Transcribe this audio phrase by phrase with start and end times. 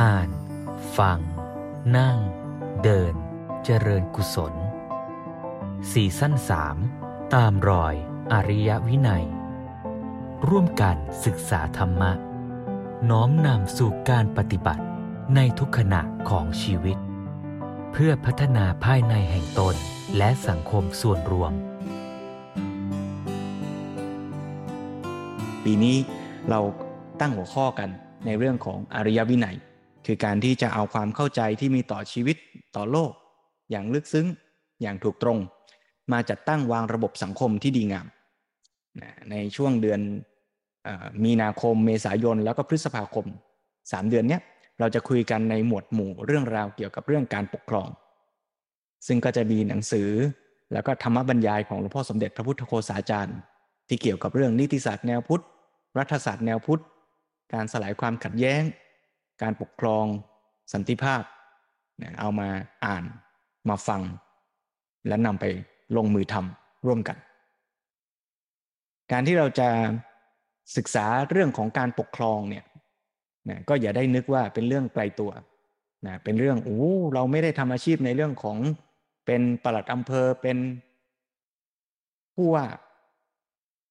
[0.00, 0.30] อ่าน
[0.98, 1.18] ฟัง
[1.96, 2.18] นั่ง
[2.82, 3.14] เดิน
[3.64, 4.54] เจริญกุศล
[5.92, 6.76] สี่สั้นสาม
[7.34, 7.94] ตามรอย
[8.32, 9.24] อริยวินัย
[10.48, 12.12] ร่วมกันศึกษาธรรมะ
[13.10, 14.84] น้อมนำสู่การปฏิบัติ
[15.34, 16.96] ในทุกขณะของชีวิต
[17.92, 19.74] เพื่อพัฒนาภายในแห่งตน
[20.16, 21.52] และสังคมส่วนรวม
[25.64, 25.96] ปีนี้
[26.48, 26.60] เรา
[27.20, 27.88] ตั้งหัวข้อกัน
[28.26, 29.58] ในเรื่องของอริยวินัย
[30.12, 32.36] คือการที่จะเอาความเข้าใจที่มีต่อชีวิต
[32.76, 33.12] ต่อโลก
[33.70, 34.26] อย่างลึกซึ้ง
[34.82, 35.38] อย่างถูกตรง
[36.12, 38.06] มาจัดตั้งวางระบบสังคมที่ดีงาม
[39.30, 40.00] ในช่วงเดือน
[41.24, 43.26] มีนาคมเมษายนแล้วก็พฤษภาคม
[43.92, 44.42] สามเดือนเนี้ย
[44.78, 47.88] เราจะคุยกันในหมวดหมู่เรื่องราวเกี่ยวกับเรื่องการปกครอง
[49.06, 50.10] ซึ่งก็จะมีหนังสือ
[50.72, 53.36] แล้วก็ธรรมบรรยายของหลวงพ่อสมเด็จพระพุทธโฆษาจารย์
[53.88, 55.44] ที่เกี่ยวกับเรื่องนิติศาสตร์แนวพุทธ
[55.98, 56.82] รัฐศาสตร์แนวพุทธ
[57.54, 58.62] การสลายความขัดแย้ง
[59.42, 60.04] การปกครอง
[60.72, 61.22] สันติภาพ
[62.20, 62.48] เอามา
[62.86, 63.04] อ่าน
[63.68, 64.02] มาฟัง
[65.08, 65.44] และนำไป
[65.96, 67.16] ลงมือทำร่วมกัน
[69.12, 69.68] การที่เราจะ
[70.76, 72.64] ศึกษาเรื่องของการปกครองเนี่ย
[73.48, 75.30] นะก็อย่าได้นึกว่าเป็นเรื่องไกลตัว
[76.06, 76.80] นะเป็นเรื่องโอ้
[77.14, 78.56] เราไม่ได้ทำอาชีพในเรื่องของ
[79.26, 80.58] เป็นปลัดอำเภอเป็น
[82.34, 82.66] ผู้ว่า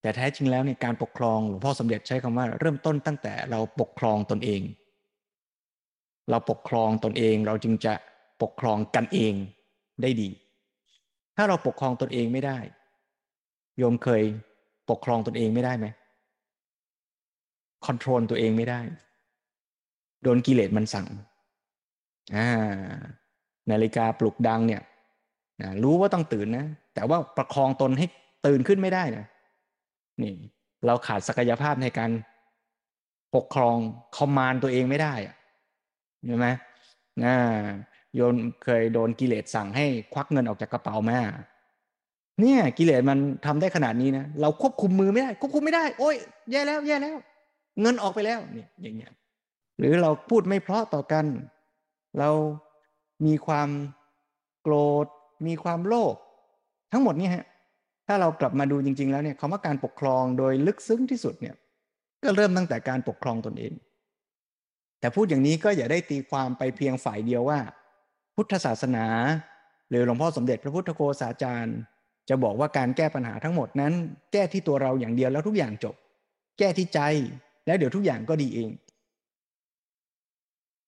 [0.01, 4.61] แต่แท้จริงแล้วเนี่ยการปกครองหลวงพ่อสมเด็จใช้คำว่าเริ่มต้นตั้งแต่เราปกครองตนเอง
[6.29, 7.93] เราปกครองตนเองเราจึงจะ
[8.41, 9.33] ปกครองกันเอง
[10.01, 10.29] ได้ดี
[11.35, 12.57] ถ้าเราปกครองตนเองไม่ได้
[13.77, 14.23] โยมเคย
[14.89, 15.87] ปกครองตนเองไม่ได้ไหม
[17.85, 18.79] คอนโทรลตัวเองไม่ได้
[20.23, 21.07] โดนกิเลสมันสั่ง
[22.35, 22.47] อ่า
[23.71, 24.81] นาฬิกาปลุกดังเนี่ย
[25.61, 28.05] นะรู้ว่าต้องตื่นนะ แต่ว่าประคองตนให้
[28.45, 29.25] ตื่นขึ้นไม่ได้นะ
[30.21, 30.33] นี่
[30.85, 32.11] เราขาดศักยภาพในการ
[33.35, 33.75] ปกครอง
[34.15, 35.35] คอมมานตัวเองไม่ได้อะ
[36.25, 36.47] เห็นไหม
[37.23, 37.33] นะ
[38.15, 41.19] โยนเคยโดนกิเลสสั่งให้ควักเงินออกจากกระเป๋าแม่
[42.39, 46.15] เนี่ยกิเลสมันทำได้ขนาดนี้นะเราควบคุมมือไม่ได้ควบคุมไม่ได้ โอ้ย
[46.51, 47.17] แย่แล้วแย่แล้ว
[47.81, 49.11] เงินออกไปแล้วเนี่ยอย่างเงี้ย
[49.79, 51.25] หรือเราพูดไม่เพราะต่อกัน
[52.19, 52.29] เรา
[53.25, 53.69] มีความ
[54.61, 54.75] โกร
[55.05, 55.07] ธ
[55.47, 56.15] มีความโลภ
[56.91, 57.45] ทั้งหมดนี้ฮะ
[58.07, 61.55] ถ้าเรากลับมาดูจริง ๆ แล้วเนี่ยคำว่าการปกครองโดยลึกซึ้งที่สุดเนี่ย
[62.23, 63.73] ก็เริ่มตั้งแต่การปกครองตนเอง
[64.99, 67.59] แต่พูดอย่างนี้ก็อย่าได้ตีความไปเพียงฝ่ายเดียวว่า
[68.35, 69.05] พุทธศาสนา
[69.89, 71.77] หรือหลวงพ่อสมเด็จพระพุทธโฆษาจารย์
[72.29, 73.93] จะบอกว่าการแก้ปัญหาทั้งหมดนั้น
[74.33, 75.95] แก้ที่ตัวเราอย่างเดียวแล้วทุกอย่างจบ
[76.59, 77.01] แก้ที่ใจ
[77.65, 78.71] แล้วเดี๋ยวทุกอย่างก็ดีเอง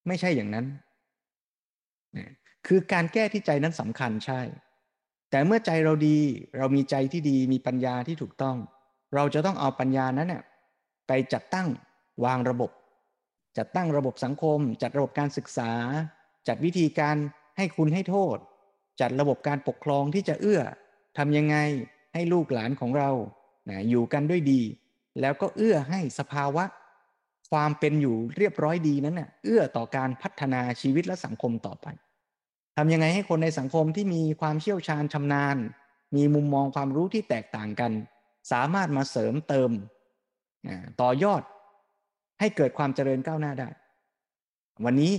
[0.07, 0.65] ไม่ใช่อย่างนั้น
[2.67, 4.41] คือการแก้ที่ใจนั้นสำคัญใช่
[5.31, 6.17] แต่เมื่อใจเราดี
[6.57, 8.57] เรามีใจที่ดีมีปัญญาที่ถูกต้อง
[9.15, 10.43] เราจะต้องเอาปัญญานั้นเนี่ย
[11.07, 11.67] ไปจัดตั้ง
[12.25, 12.71] วางระบบ
[13.57, 15.71] จัดตั้งระบบสังคม จัดระบบการศึกษา
[16.47, 17.15] จัดวิธีการ
[17.57, 18.37] ให้คุณให้โทษ
[19.01, 20.61] จัดระบบการปกครองที่จะเอื้อ
[21.17, 21.55] ทำยังไง
[22.13, 23.09] ให้ลูกหลานของเรา
[23.89, 24.61] อยู่กันด้วยดี
[25.21, 26.63] แล้วก็เอื้อให้สภาวะ
[27.51, 31.87] ความเป็นอยู่เรียบร้อยดีนั้นเน่ยเอื้อต่อการพัฒนาชีวิตและสังคมต่อไป
[32.77, 35.57] ทำยังไงให้คนในสังคมที่มีความเชี่ยวชาญชำนาญ
[36.15, 37.91] มีมุมมองความรู้ที่แตกต่างกัน
[38.51, 39.71] สามารถมาเสริมเติม
[41.01, 41.41] ต่อยอด
[42.41, 43.69] ให้เกิดความเจริญก้าวหน้าได้
[44.85, 45.13] วันนี้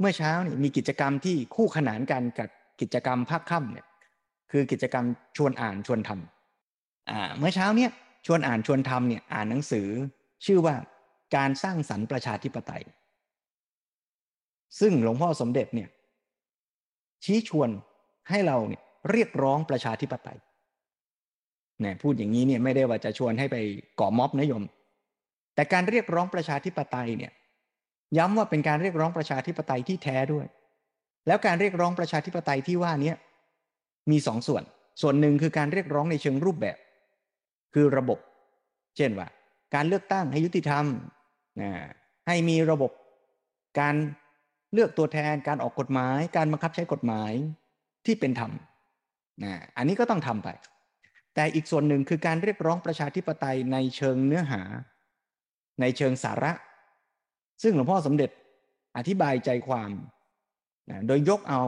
[0.00, 2.48] เมื่อเช้านี่มีกิจกรรมที่คู่ขนานกันกับ
[2.80, 3.86] กิจกรรมภาคค่ำเนี่ย
[4.50, 5.04] คือกิจกรรม
[5.36, 7.90] ชวนอ่านชวนทำอ่าเมื่อเช้าเนี่ย
[8.26, 9.88] ชวนอ่านชวนทำเนี่ยอ่านหนังสือ
[10.46, 10.74] ชื่อว่า
[11.36, 12.82] การสร้างสรรค์ประชาธิปไตย
[14.80, 15.88] ซึ่งหลวงพ่อสมเด็จเนี่ย
[17.24, 17.68] ชี้ชวน
[18.28, 20.38] ให้เราเนี่ยเรียกร้องประชาธิปไตย
[21.80, 23.56] เนี่ยพูดอย่างนี้เนี่ยไม่ได้ว่าจะชวนให้ไป
[24.00, 24.64] ก่อม็อบนะโยม
[25.54, 27.32] แต่การเรียกร้องประชาธิปไตยเนี่ย
[28.18, 30.46] ย้ำว่าเป็นการเรียกร้องประชาธิปไตยที่แท้ด้วย
[31.26, 33.12] แล้วการเรียกร้องประชาธิปไตยที่ว่านี้
[34.10, 34.62] มีสองส่วน
[35.02, 36.76] ส่วนหนึ่งคือการเรียกร้องในเชิงรูปแบบ
[37.74, 38.18] คือระบบ
[38.96, 39.28] เช่นว่า
[39.74, 40.84] การเลือกตั้งให้ยุติธรรม
[41.60, 41.70] นะ
[42.26, 42.90] ให้มีระบบ
[43.80, 43.94] การ
[44.72, 47.32] เลือกตัวแทนการออกกฎหมาย การบังคับใช้กฎหมาย
[48.06, 48.52] ที่เป็นธรรม
[49.44, 50.48] นะอันนี้ก็ต้องทำไป
[51.34, 54.62] แต่อีกส่วนหนึ่งคือการเรียกร้องประชาธิปไตยในเชิงเนื้อหา
[55.80, 56.52] ในเชิงสาระ
[57.62, 58.30] ซึ่งหลวงพ่อสมเด็จ
[58.96, 59.90] อธิบายใจความ
[60.90, 61.62] นะโดยยกเอา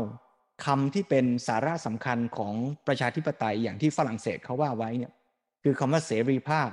[0.65, 2.55] คำที่เป็นสาระสำคัญของ
[2.87, 5.13] ประชาธิปไตยอย่างที่ฝรั่งเศสเขาว่าไว้เนี่ย
[5.63, 6.71] คือคำว่าเสรีภาพ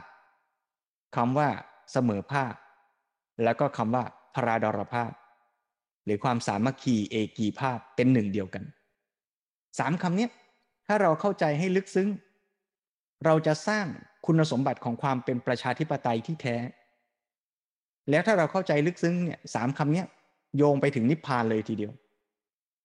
[1.15, 1.49] คำว่า
[1.91, 2.53] เสมอภาค
[3.43, 4.03] แล้วก็คำว่า
[4.35, 5.11] พราดรภาพ
[6.05, 8.63] หรือความสามัคคีเอกีภาพเป็นหนึ่งเดียวกัน
[9.79, 10.27] สามคำนี้
[10.87, 12.09] ถ้าเราเข้าใจให้ลึกซึ้ง
[13.25, 13.85] เราจะสร้าง
[14.25, 16.55] คุณสมบัติของความเป็นประชาธิปไตยที่แท้
[18.09, 20.03] แล้วถ้าเราเข้าใจลึกซึ้งเนี่ยสามคำนี้
[20.57, 21.91] โยงไปถึงนิพพานเลยทีเดียว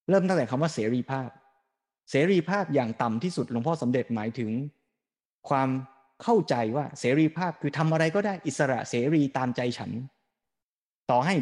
[0.09, 1.29] เริ่มตั้งแต่คำว่าเสรีภาพ
[2.09, 4.51] เสรีภาพอย่างต่ำที่สุดหลวงพ่อสมเด็จหมายถึง
[5.49, 5.69] ความ
[6.23, 9.91] เข้าใจว่าเสรีภาพคือทำอะไรก็ได้อิสระเสรีตามใจฉัน
[11.11, 11.35] ต่อให้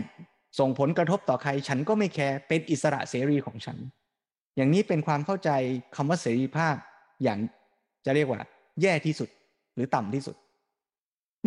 [0.59, 3.77] ส่งผลกระทบต่อใครฉันก็ไม่แคร์เป็นอิสระเสรีของฉัน
[4.57, 5.51] อย่างนี้เป็นความเข้าใจ
[5.95, 6.75] คำว่าเสรีภาพ
[7.23, 7.39] อย่าง
[8.05, 8.41] จะเรียกว่า
[8.81, 9.29] แย่ที่สุด
[9.75, 10.35] หรือต่ำที่สุด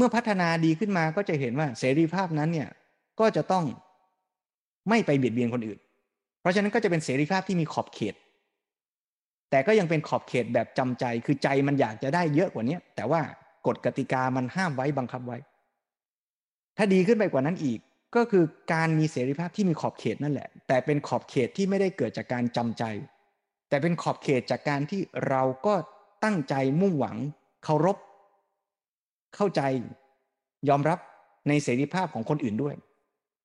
[0.00, 2.69] มื่อพัฒนาดีขึ้นมาก็จะเห็นว่าเสรีภาพนั้นเนี่ย
[3.20, 3.64] ก็จะต้อง
[4.88, 5.79] ไม่ไปเบียดเบียนคนอื่น
[6.41, 8.14] เพราะฉะนั้นก็จะเป็นเสรีภาพที่มีขอบเขต
[9.50, 13.20] แต่ก็ยังเป็นขอบเขตแบบจำใจ คือใจมันอยากจะได้เยอะกว่านี้แต่ว่า
[13.67, 15.38] กฎกติกามันห้ามไว้บังคับไว้
[16.76, 17.81] ถ้าดีขึ้นไปกว่านั้นอีก
[18.17, 22.85] ก็คือการมีเสรีภาพที่มีขอบเขตนั่นแหละ แต่เป็นขอบเขตที่ไม่ได้เกิดจากการจำใจ
[23.69, 25.75] แต่เป็นขอบเขตจากการที่เราก็
[26.25, 27.17] ตั้งใจมุ่งหวัง
[27.64, 27.97] เคารพ
[29.37, 29.61] เข้าใจ
[30.69, 30.99] ยอมรับ
[31.49, 32.75] ในเสรีภาพของคนอื่นด้วย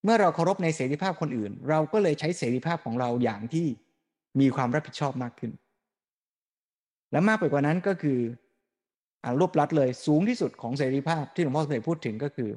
[0.03, 3.67] เมื่อเราเคารพในเสรีภาพคนอื่น เราก็เลยใช้เสรีภาพของเราอย่างที่
[4.39, 5.51] มีความรับผิดชอบมากขึ้น
[7.11, 8.19] และมากไปกว่านั้นก็คือ
[9.25, 12.49] อรูปลัดเลยสูงที่สุดของเสรีภาพที่หลวงพ่อสมเด็จพูดถึงก็คือ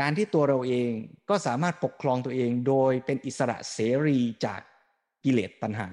[0.00, 0.90] การที่ตัวเราเอง
[1.30, 4.60] ก็สามารถปกครองตัวเองโดยเป็นอิสระเสรีจาก
[5.24, 5.88] กิเลสตัณหา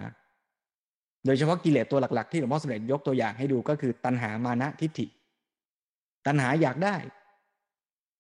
[1.26, 5.06] โดยเฉพาะกิเลสตัวหลักๆที่หลวงพ่อสมเด็จยกตัวอย่างให้ดูก็คือตัณหามานะทิฏฐิ
[6.26, 6.96] ตัณหาอยากได้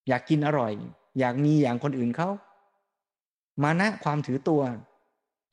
[0.07, 0.73] อยากกินอร่อย
[1.19, 2.29] อยากมีอย่างคนอื่นเขา
[3.63, 4.61] มานะความถือตัว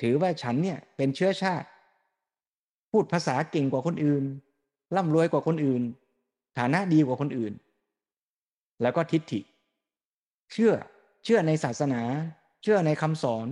[0.01, 1.69] ถือว่าฉันเนี่ยเป็นเชื้อชาติ
[2.91, 4.25] พูดภาษาเก่งกว่าคนอื่น
[4.97, 5.83] ร่ำรวยกว่าคนอื่น
[6.59, 7.53] ฐานะดีกว่าคนอื่น
[8.83, 9.41] แล้วก็ทิฏฐิ
[10.53, 10.73] เชื่อ
[11.25, 12.03] เชื่อในศาสนา
[12.63, 13.49] เชื่อในคำสอน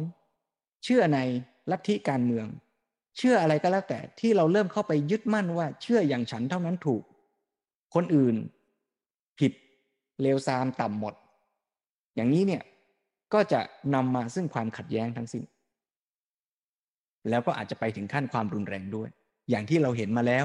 [0.85, 1.19] เชื่อใน
[1.71, 2.47] ลัทธิการเมือง
[3.17, 7.03] เชื่ออะไรก็แล้วแต่ที่เราเริ่มเข้าไปยึดมั่นว่า เชื่ออย่างฉันเท่านั้นถูก
[7.95, 8.37] คนอื่น
[9.38, 9.53] ผิด
[10.23, 11.15] เลวทรามต่ำหมด
[12.17, 12.62] อย่างนี้เนี่ย
[13.35, 13.61] ก็จะ
[13.94, 15.44] นำมาซึ่งความขัดแย้งทั้งสิ้น
[17.29, 19.09] แล้วก็อาจจะไปถึงขั้นความรุนแรงด้วย
[19.50, 20.44] อย่างที่เราเห็นมาแล้ว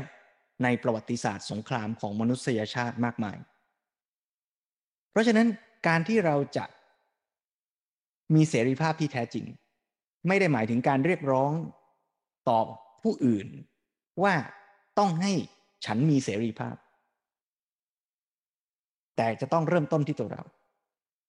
[0.64, 3.38] ในประวัติศาสตร์สงครามของมนุษยชาติมากมาย
[5.12, 5.48] เพราะฉะนั้น
[5.88, 6.66] การที่เราจะ
[8.36, 9.46] มีเสรีภาพที่แท้จริง
[10.28, 11.52] ไม่ได้หมายถึงการเรียกร้อง
[12.50, 12.60] ต่อ
[13.04, 13.48] ผู้อื่น
[14.24, 14.34] ว่า
[15.00, 15.34] ต้องให้
[15.86, 16.76] ฉันมีเสรีภาพ
[19.22, 20.44] แต่จะต้องเริ่มต้นที่ตัวเรา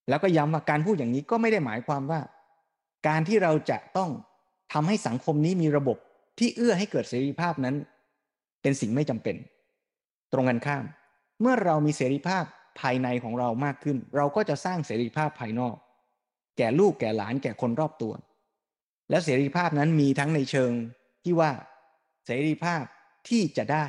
[0.09, 2.21] แล้วก็ย้ำว่าการพูดอย่างนี้ก็ไม่ได้หมายความว่า
[3.09, 4.11] การที่เราจะต้อง
[4.73, 5.97] ทำให้สังคมนี้มีระบบ
[6.39, 7.77] ที่เอื้อให้เกิดเสรีภาพนั้น
[8.62, 9.37] เป็นสิ่งไม่จำเป็น
[10.33, 10.85] ตรงกันข้าม
[11.41, 12.44] เมื่อเรามีเสรีภาพ
[12.81, 15.77] ภายในของเรามากขึ้น เราก็จะสร้างเสรีภาพภายนอก
[16.59, 18.12] แก่ลูกแก่หลานแก่คนรอบตัว
[19.11, 20.73] และเสรีภาพนั้นมีทั้งในเชิง
[21.25, 21.50] ที่ว่า
[22.27, 22.83] เสรีภาพ
[23.29, 23.87] ที่จะได้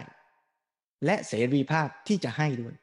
[1.06, 2.76] และเสรีภาพที่จะให้ด้วย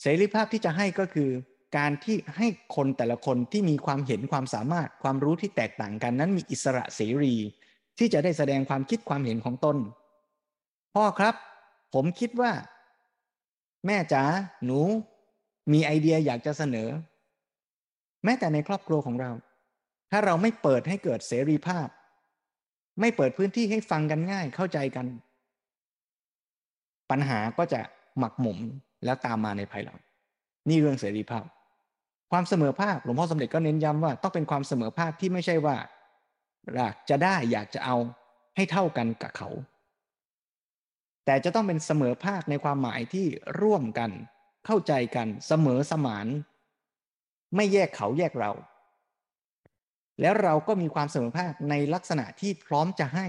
[0.00, 1.30] เสรีภาพที่จะให้ก็คือ
[1.76, 7.34] การที่ให้คนแต่ละคนที่มีความเห็นความสามารถความรู้ที่แตกต่างกันนั้นมีอิสระเสรี
[7.98, 9.76] ที่จะได้แสดงความคิดความเห็นของตน
[10.94, 11.34] พ่อครับ
[11.94, 12.52] ผมคิดว่า
[13.86, 14.24] แม่จ๋า
[14.64, 14.80] หนู
[15.72, 16.88] มีไอเดียอยากจะเสนอ
[18.24, 19.30] แม้แต่ในครอบครัวของเรา
[20.10, 21.88] ถ้าเราไม่เปิดให้เกิดเสรีภาพ
[23.00, 25.06] ไม่เปิดพื้นที่ให้ฟังกันง่ายเข้าใจกัน
[27.10, 27.80] ปัญหาก็จะ
[28.18, 28.58] หมักหมม
[29.04, 29.98] แล้วตามมาในภายหลัง
[30.68, 31.44] นี่เรื่องเสรีภาพ
[32.32, 35.76] ความเสมอภาคหลวงพ่อสมเด็จก็เน้นย้ำว่าต้องเป็นความเสมอภาคที่ไม่ใช่ว่า
[36.76, 37.96] อยากจะได้อยากจะเอา
[38.56, 39.48] ให้เท่ากันกับเขา
[41.24, 43.26] แต่จะต้องเป็นเสมอภาคในความหมายที่
[43.60, 44.10] ร่วมกัน
[44.66, 46.26] เข้าใจกันเสมอสมาน
[47.56, 48.52] ไม่แยกเขาแยกเรา
[50.20, 53.26] แล้วเราก็มีความเสมอภาคในลักษณะที่พร้อมจะให้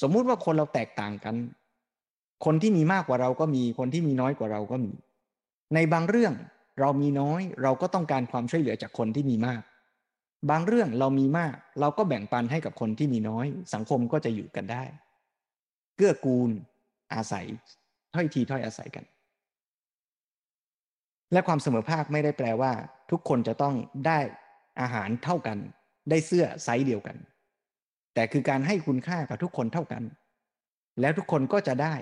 [0.00, 1.36] สมมุติว่าคนเราแตกต่างกัน
[2.44, 4.92] คนที่มีมากกว่าเราก็มี คนที่มีน้อยกว่าเราก็มี
[5.74, 6.34] ในบางเรื่อง
[6.80, 9.62] เรามีน้อย เราก็ต้องการความช่วยเหลือจากคนที่มีมาก
[10.50, 14.84] บางเรื่องเรามีมาก เราก็แบ่งปันให้กับคนที่มีน้อย สังคมก็จะอยู่กันได้
[15.96, 16.50] เกื้อกูล
[17.14, 17.46] อาศัย
[18.14, 19.04] ถ้อยทีถ้อยอาศัยกัน
[21.32, 22.72] และความเสมอภาคไม่ได้แปลว่า
[23.10, 23.74] ทุกคนจะต้อง
[24.06, 24.18] ได้
[24.80, 25.58] อาหารเท่ากัน
[26.10, 27.16] ได้เสื้อไซส์เดียวกัน
[28.14, 30.02] แต่คือการให้คุณค่ากับทุกคนเท่ากัน
[31.00, 31.94] แล้วทุกคนก็จะได้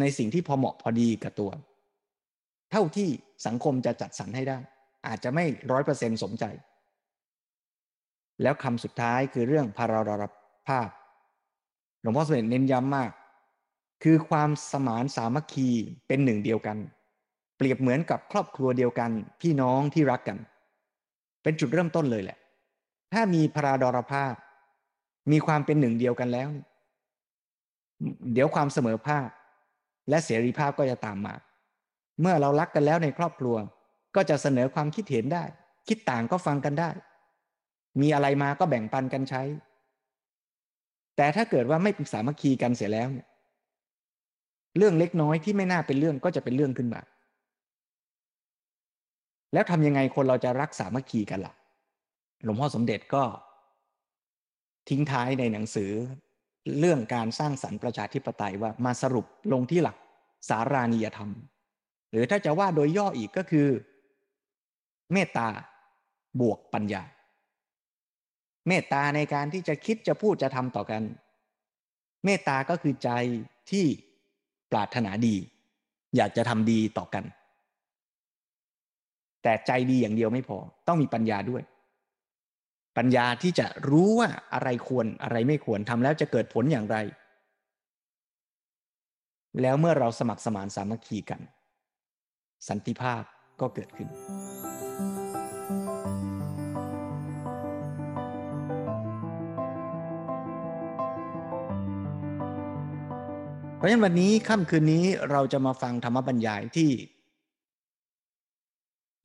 [0.00, 1.50] ในสิ่งที่พอเหมาะพอดีกับตัว
[2.70, 3.08] เท่าที่
[3.46, 4.58] สังคมจะจัดสรรให้ได้
[5.06, 6.44] อาจจะไม่ร้อยเปอร์เซ็นสมใจ
[8.42, 10.24] แล้วคำสุดท้ายคือเรื่องพาราดร
[10.68, 10.88] ภาพ
[12.00, 13.10] หลวงพ่อสมเด็จเน้นย้ำมาก
[14.02, 15.68] คือความสมานสามัคคี
[16.06, 16.78] เป็นหนึ่งเดียวกัน
[17.56, 19.10] เปรียบเหมือนกับครอบครัวเดียวกัน
[19.40, 20.38] พี่น้องที่รักกัน
[21.42, 22.38] เป็นจุดเริ่มต้นเลยแหละ
[23.12, 24.34] ถ้ามีพราดรภาพ
[25.30, 26.48] มีความเป็นหนึ่งเดียวกันแล้ว
[28.32, 29.28] เดี๋ยวความเสมอภาค
[30.08, 31.34] และเสรีภาพก็จะตามมา
[32.20, 33.56] เมื่อเรารักกันแล้วในครอบครัว
[34.16, 35.44] ก็จะเสนอความคิดเห็นได้
[35.88, 36.90] คิดต่างก็ฟังกันได้
[38.00, 39.42] มีอะไรมาก็แบ่งปันกันใช้
[41.16, 43.28] แต่ถ้าเกิดว่าไม่ปรึกษามัคคีกันเสียแล้วเนี่ย
[44.76, 47.00] เรื่องเล็กน้อยที่ไม่น่าเป็นเรื่องก็จะเป็นเรื่องขึ้นมา
[49.52, 51.54] แล้วทำยังไงคนเราจะรักษามัคคีกันละ่ะ
[52.44, 53.22] หลวงพ่อสมเด็จก็
[54.88, 55.92] ทิ้งท้ายในหนังสือ
[56.78, 59.96] เรื่องการสร้างสรรค์ประชาธิปไตยว่ามาสรุปลงที่หลัก
[60.48, 61.30] สารานิยธรรม
[62.10, 63.68] หรือถ้าจะว่าโดยย่ออีกก็คือ
[65.12, 65.48] เมตตา
[66.40, 67.02] บวกปัญญา
[68.68, 71.02] เมตตาในการที่จะคิดจะพูดจะทำต่อกัน
[72.24, 73.10] เมตตาก็คือใจ
[73.70, 73.86] ที่
[74.72, 75.36] ปรารถนาดี
[76.16, 77.24] อยากจะทำดีต่อกัน
[79.42, 80.58] แต่ใจดีอย่างเดียวไม่พอ
[80.88, 81.62] ต้องมีปัญญาด้วย
[82.96, 86.96] ปัญญาที่จะรู้ว่าอะไรควรอะไรไม่ควรทำแล้วจะเกิดผลอย่างไร
[89.62, 91.40] แล้วเมื่อเราสมัครสมานสามัคคีกัน
[92.68, 93.22] สันติภาพ
[93.60, 94.08] ก็เกิดขึ้น
[103.76, 106.90] เพราะฉะนั้นวันนี้ค่ำคืนนี้เราจะมาฟังธรรมบรรยายที่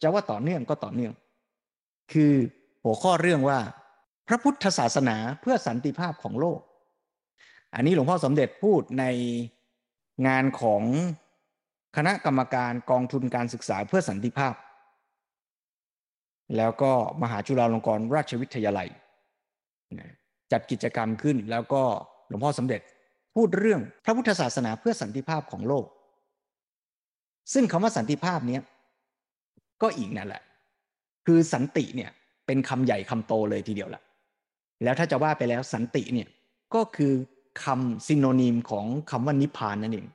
[0.01, 1.13] จะว่าต่อเนื่องก็ต่อเนื่อง
[2.13, 2.33] คือ
[2.83, 3.59] หัวข้อเรื่องว่า
[4.27, 6.59] พระพุทธศาสนาเพื่อสันติภาพของโลก
[7.73, 9.05] อันนี้หลวงพ่อสมเด็จพูดใน
[10.27, 10.83] งานของ
[11.97, 14.55] คณะกรรมการกองทุนการศึกษาเพื่อสันติภาพ
[16.57, 18.87] แล้วก็มหาจุฬาลงกรณราชวิทยาลัย
[20.51, 21.83] จัดกิจกรรมขึ้นแล้วก็
[22.27, 22.81] หลวงพ่อสมเด็จ
[23.35, 25.85] พูดเรื่องพระพุทธศาสนาเพื่อสันติภาพของโลก
[27.53, 28.61] ซึ่งคำว่าสันติภาพเนี้ย
[29.81, 30.43] ก็อีกนั่นแหละ
[31.25, 32.11] คือสันติเนี่ย
[32.51, 34.01] เป็นคำใหญ่คำโตเลยทีเดียวละ
[34.83, 36.27] แล้วถ้าจะว่าไปแล้วสันติเนี่ย
[36.75, 37.13] ก็คือ
[37.63, 40.07] คำซินโนนิมของคำว่านิพพานนั่นเอง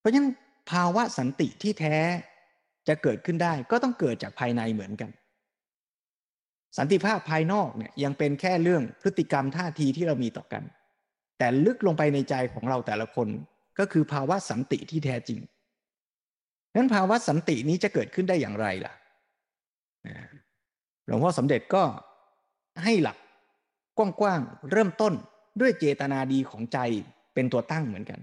[0.00, 0.30] เพราะฉะนั้น
[0.70, 1.96] ภาวะสันติที่แท้
[2.88, 5.10] จะเกิดขึ้นได้ก็ต้องเกิดจากภายในเหมือนกัน
[6.78, 10.62] สันติภาพภายนอกเนี่ยยังเป็นแค่เรื่องพฤติกรรมท่าทีที่เรามีต่อกัน
[11.38, 13.28] แต่ลึกลงไปในใจของเราแต่ละคน
[13.78, 15.40] ก็คือภาวะสันติที่แท้จริง
[16.76, 18.94] นั้นภาวะสันตินี้จะเกิดขึ้นได้อย่างไรล่ะ
[21.10, 21.82] ลวงพ่อสมเด็จก็
[22.84, 23.18] ให้หลัก
[23.98, 25.14] กว้างๆเริ่มต้น
[25.60, 26.78] ด้วยเจตนาดีของใจ
[27.34, 28.20] เป็นตัวตั้งเหมือนกัน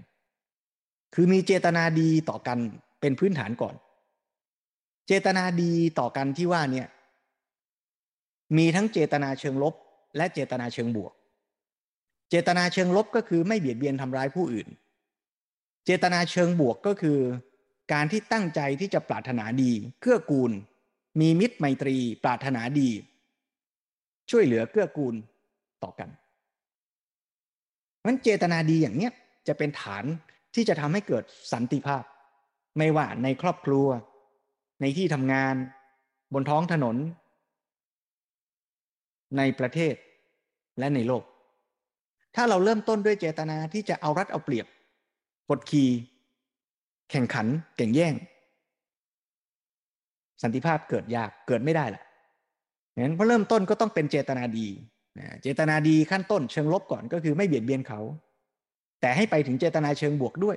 [1.14, 2.58] คือมีเจตนาดีต่อกัน
[3.00, 3.74] เป็นพื้นฐานก่อน
[5.06, 6.88] เจตนาดีต่อกันที่ว่าเนี่ย
[8.56, 9.74] มีทั้งเจตนาเชิงลบ
[10.16, 11.12] และเจตนาเชิงบวก
[12.30, 14.68] เจตนาเชิงลบก็คือไม่เบียดเบียนทำร้ายผู้อื่น
[15.84, 17.18] เจตนาเชิงบวกก็คือ
[17.92, 20.52] การที่ตั้งใจที่จะปรารถนาดีเกื้อกูล
[21.20, 22.90] มีมิตรไมตรีปรารถนาดี
[24.30, 25.14] ช่วยเหลือเกื้อกูล
[25.82, 26.08] ต่อกัน
[28.06, 29.12] นั้นเจตนาดีอย่างเนี้ย
[29.48, 30.04] จะเป็นฐาน
[30.54, 32.04] ที่จะทำให้เกิดสันติภาพ
[32.78, 33.86] ไม่ว่าในครอบครัว
[34.80, 35.54] ในที่ทำงาน
[36.34, 36.96] บนท้องถนน
[39.36, 39.94] ในประเทศ
[40.78, 41.24] และในโลก
[42.36, 44.66] ถ้าเราเริ่มต้นด้วยเจตนาที่จะเอารัดเอาเปรียบ
[45.50, 45.90] กดขี่
[47.10, 47.46] แข่งขัน
[47.76, 48.14] เก่งแย่ง
[50.42, 52.02] สันติภาพเกิดยากเกิดไม่ได้ละ
[53.00, 54.68] งั้นพอเริ่มต้นก็ต้องเป็นเจตนาดี
[55.42, 58.00] เจตนาดีขั้นต้นเชิงลบก่อนก็คือไม่เบียดเบียนเขา
[59.00, 60.56] แต่ให้ไปถึงเจตนาเชิงบวกด้วย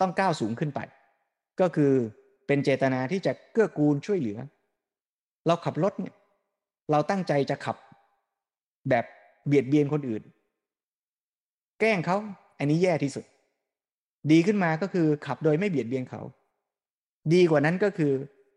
[0.00, 0.80] ต้องก้าวสูงขึ้นไป
[1.60, 1.92] ก็คือ
[2.46, 4.38] เป็นเจตนาที่จะเกื้อกูลช่วยเหลือ
[5.46, 6.14] เราขับรถเนี่ย
[6.90, 7.76] เราตั้งใจจะขับ
[8.88, 9.04] แบบ
[9.46, 10.22] เบียดเบียนคนอื่น
[11.80, 12.16] แกล้งเขา
[12.58, 13.24] อันนี้แย่ที่สุด
[14.32, 16.22] ดีขึ้นมาก็คือขับโดยไม่เบียดเบียนเขา
[17.32, 18.12] ดีกว่านั้นก็คือ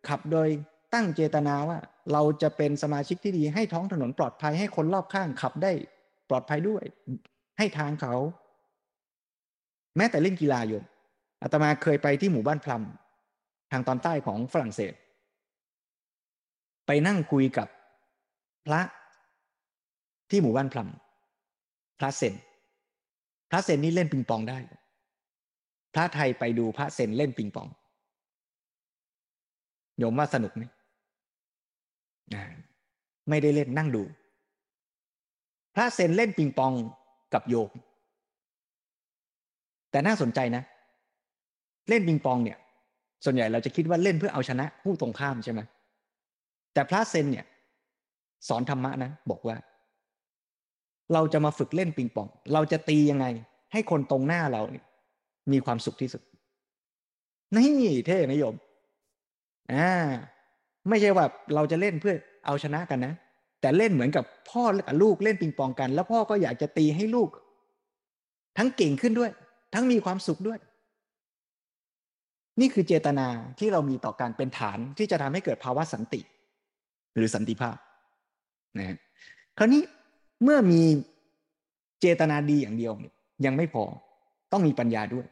[0.08, 0.50] ขับโดย
[0.94, 1.78] ตั้งเจตนาว่า
[2.14, 5.72] เราจะเป็นสมาชิกที่ดีให้ท้องถนนปลอดภัยให้คนรอบข้างขับได้
[6.30, 6.84] ปลอดภัยด้วย
[7.58, 8.16] ให้ทางเขา
[9.98, 10.84] แม้แต่เล่นกีฬาโยม
[11.42, 12.84] อาตมาเคยไปที่หมู่บ้านพลัม
[13.72, 14.94] ทางตอนใต้ของฝรั่งเศส
[16.88, 17.68] ไปนั่งคุยกับ
[18.68, 18.82] พระ
[20.30, 20.90] ที่หมู่บ้านพลัม
[22.00, 22.34] พระเซน
[23.50, 24.60] พระเซนนี่เล่นปิงปองได้
[25.94, 27.68] พระไทยไปดูพระเซนเล่นปิงปอง
[29.98, 30.64] โยมว่าสนุกไหม
[33.30, 34.04] ไม่ได้เล่นนั่งดู
[35.76, 36.74] พระเซนเล่นปิงปอง
[37.34, 37.70] กับโยม
[39.92, 40.64] แต่น่าสนใจนะ
[41.90, 42.58] เล่นปิงปองเนี่ย
[43.26, 45.62] ส่วนใหญ่เราจะคิดว่าเล่นเพื่อเอาชนะผู้ตรงข้ามใช่ไหม
[46.74, 47.46] แต่พระเซนเนี่ย
[48.48, 49.56] สอนธรรมะนะ บอกว่า
[51.14, 53.26] เราจะมาฝึกเล่นปิงปอง เราจะตียังไง
[53.74, 54.86] ให้คนตรงหน้าเราเนี่ย
[55.52, 56.22] มีความสุขที่สุด
[57.56, 57.72] นี่
[58.08, 58.54] เท่นิยม
[59.72, 59.90] อ่า
[60.90, 62.16] ไม่ใช่ว่าเราจะเล่นเพื่อ
[62.46, 63.14] เอาชนะกันนะ
[63.62, 67.30] แต่เล่นเหมือนกับพ่อกับลูกเล่นปิงปองกัน แล้วพ่อก็อยากจะตีให้ลูก
[68.58, 69.32] ทั้งเก่งขึ้นด้วย
[69.74, 70.60] ทั้งมีความสุขด้วย
[72.60, 73.28] นี่คือเจตนา
[73.60, 76.22] ที่เรามีต่อการเป็นฐานที่จะทำให้เกิดภาวะสันติ
[77.16, 77.78] หรือสันติภาพ
[78.78, 78.98] นะ
[79.58, 79.82] คราวนี้
[80.44, 80.82] เมื่อมี
[82.02, 82.94] เจตนาดีอย่างเดียว
[83.46, 83.84] ยังไม่พอ
[84.52, 85.26] ต้องมีปัญญาด้วย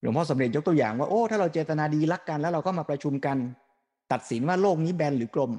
[0.00, 3.36] หลวงพ่อสมเด็จยกตัวอย่างว่าโอ้ถ้าเราเจตนาดีรักกัน แล้วเราก็มาประชุมกัน
[4.12, 5.52] ตัดสินว่าโลกนี้แบนหรือกลม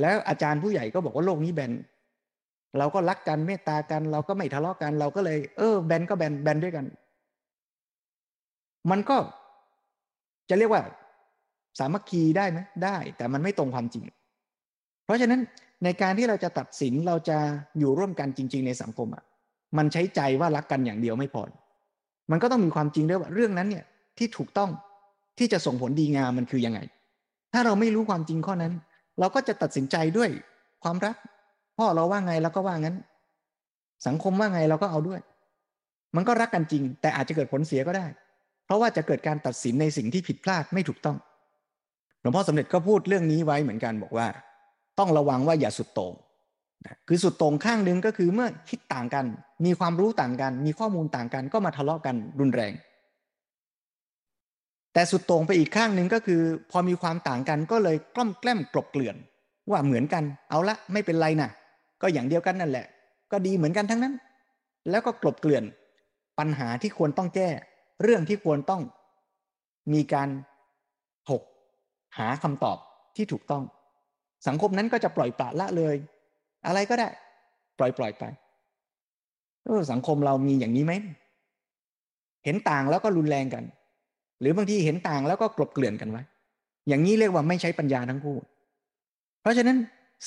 [0.00, 1.72] แล้วอาจารย์ผู้ใหญ่ก็บอกว่าโลกนี้แบน
[2.78, 6.86] เราก็รักกันเมตตากัน เราก็ไม่ทะเลาะกัน เราก็เลยเออแบนก็แบนแบนด้วยกัน
[8.90, 9.16] มันก็
[10.48, 10.82] จะเรียกว่า
[11.78, 14.04] สามัคคีได้ไหมได้ แต่มันไม่ตรงความจริง
[15.04, 15.40] เพราะฉะนั้น
[15.84, 17.38] ในการที่เราจะตัดสินเราจะ
[17.78, 19.24] อยู่ร่วมกันจริง ๆ ในสังคมอะ
[19.78, 21.42] มันใช้ใจว่ารักกันอย่างเดียวไม่พอ
[22.30, 23.84] มันก็ต้องมีความจริงด้วยว่าเรื่องนั้นเนี่ย
[24.18, 24.70] ที่ถูกต้อง
[25.38, 26.80] ที่จะส่งผลดีงามมันคือยังไง
[27.52, 28.72] ถ้าเราไม่รู้ความจริงข้อนั้น
[29.18, 30.30] เราก็จะตัดสินใจด้วย
[30.84, 31.16] ความรัก
[31.78, 32.96] พ่อเราว่าไงเราก็ว่างั้น
[34.06, 35.20] สังคมว่าไงเราก็เอาด้วย
[36.16, 38.06] มันก็รักกันจริง แต่อาจจะเกิดผลเสียก็ได้
[38.64, 41.16] เพราะว่าจะเกิดการตัดสินในสิ่งที่ผิดพลาดไม่ถูกต้อง
[42.20, 44.28] หลวงพ่อสมเด็จก็พูดเรื่องนี้ไว้เหมือนกันบอกว่า
[44.98, 46.12] ต้องระวังว่าอย่าสุดโต่ง
[47.08, 49.26] คือสุดตรงข้างหนึ่งก็คือเมื่อคิดต่างกัน
[49.64, 52.72] มีความรู้ต่างกัน มีข้อมูลต่างกัน ก็มาทะเลาะกันรุนแรง
[54.92, 56.40] แต่สุดตรงไปอีกข้างหนึ่งก็คือ
[56.70, 59.16] พอมีความต่างกันก็เลยกล้อมแกล้มกลบเกลื่อน
[59.70, 61.50] ว่าเหมือนกัน เอาละไม่เป็นไรนะ
[62.02, 62.86] ก็อย่างเดียวกันนั่นแหละ
[63.32, 64.14] ก็ดีเหมือนกันทั้งนั้น
[64.90, 65.64] แล้วก็กลบเกลื่อน
[66.38, 67.48] ปัญหาที่ควรต้องแก้
[68.02, 68.82] เรื่องที่ควรต้อง
[69.92, 70.28] มีการ
[71.28, 71.42] ถก
[72.18, 72.78] หาคำตอบ
[73.16, 73.62] ที่ถูกต้อง
[74.46, 75.96] สังคมนั้นก็จะปล่อยปละละเลย
[76.66, 77.08] อะไรก็ได้
[77.78, 78.24] ปล่อยปล่อยไป
[79.92, 80.92] สังคมเรามีอย่างนี้ไหม
[82.44, 83.64] เห็นต่างแล้วก็รุนแรงกัน
[84.40, 86.22] หรือบางทีเห็นต่างแล้วก็กลบเกลื่อนกันไว้
[86.88, 88.38] อย่างนี้เรียกว่าไม่ใช้ปัญญาทั้งคู่
[89.40, 89.78] เพราะฉะนั้น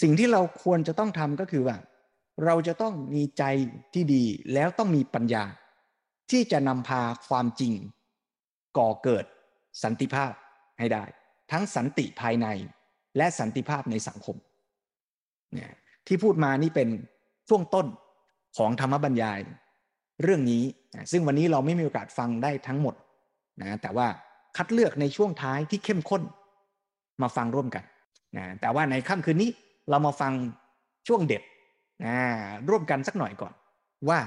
[0.02, 1.76] สิ่งที่เราควรจะต้องทำก็คือว่า
[2.46, 3.44] เราจะต้องมีใจ
[3.94, 5.44] ที่ดีแล้วต้องมีปัญญา
[6.32, 7.74] ที่จะนำพาความจริง
[8.78, 9.26] ก่อเกิด
[9.84, 10.34] สันติภาพ
[10.80, 11.04] ให้ได้
[11.52, 12.48] ทั้งสันติภายใน
[13.18, 14.36] และสันติภาพในสังคม
[15.54, 15.72] เนี่ย
[16.10, 16.90] ที่พูดมานี่เป็น
[17.50, 17.88] ช่วงต้น
[18.58, 19.40] ของธรรมบรรยาย
[20.24, 20.64] เรื่องนี้
[21.12, 22.96] ซึ่งวันนี้เราไม่มีโอกาสฟังได้ทั้งหมด
[23.62, 24.08] นะแต่ว่า
[24.58, 26.22] คัดเลือกในช่วงท้ายที่เข้มข้น
[27.22, 27.84] มาฟังร่วมกัน
[28.38, 29.50] นะแต่ว่าในค่ำคืนนี้
[29.90, 30.34] เรามาฟัง
[31.08, 31.44] ช่วงเด็ด
[32.06, 32.16] นะ
[32.70, 33.54] ร่วมกันสักหน่อยก่อน
[34.10, 34.20] ว่า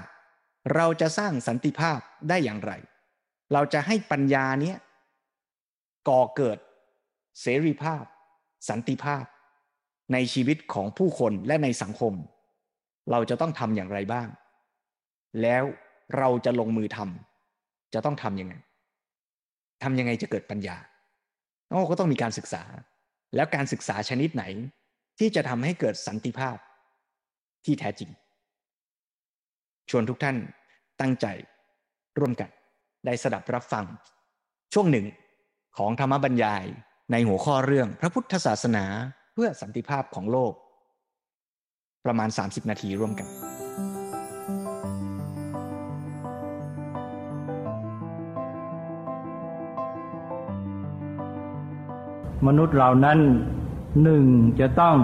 [0.74, 2.72] เราจะสร้างสันติภาพได้อย่างไร
[3.52, 4.76] เราจะให้ปัญญาเนี้ย
[6.09, 6.59] ก่อเกิด
[7.40, 8.04] เสรีภาพ
[8.68, 9.24] สันติภาพ
[10.12, 12.12] ในชีวิตของผู้คนและในสังคม
[13.11, 14.29] เราจะต้องทำอย่างไรบ้าง
[15.42, 15.64] แล้ว
[16.18, 18.55] เราจะลงมือทำจะต้องทำยังไง
[19.83, 20.77] ทำยังไงจะเกิดปัญญา
[21.70, 22.62] โอ้ก็ต้องมีการศึกษา
[23.35, 24.44] แล้วการศึกษาชนิดไหน
[25.18, 26.57] ที่จะทำให้เกิดสันติภาพ
[27.64, 28.11] ที่แท้จริง
[29.90, 30.37] ชวนทุกท่าน
[31.01, 31.27] ตั้งใจ
[32.18, 32.51] ร่วมกัน
[33.07, 33.85] ได้สดับรับฟัง
[34.75, 35.07] ช่วงหนึ่ง
[35.79, 36.64] ของธรรมบรรยาย
[37.12, 38.85] ในหัวข้อเรื่องพระพุทธศาสนา
[39.35, 40.53] เพื่อสันติภาพของโลก
[42.05, 43.29] ประมาณ 30 นาทีร่วมกัน
[52.47, 53.18] มนุษย์เหล่านั้น
[54.03, 54.25] หนึ่ง
[54.61, 54.97] จะต้อง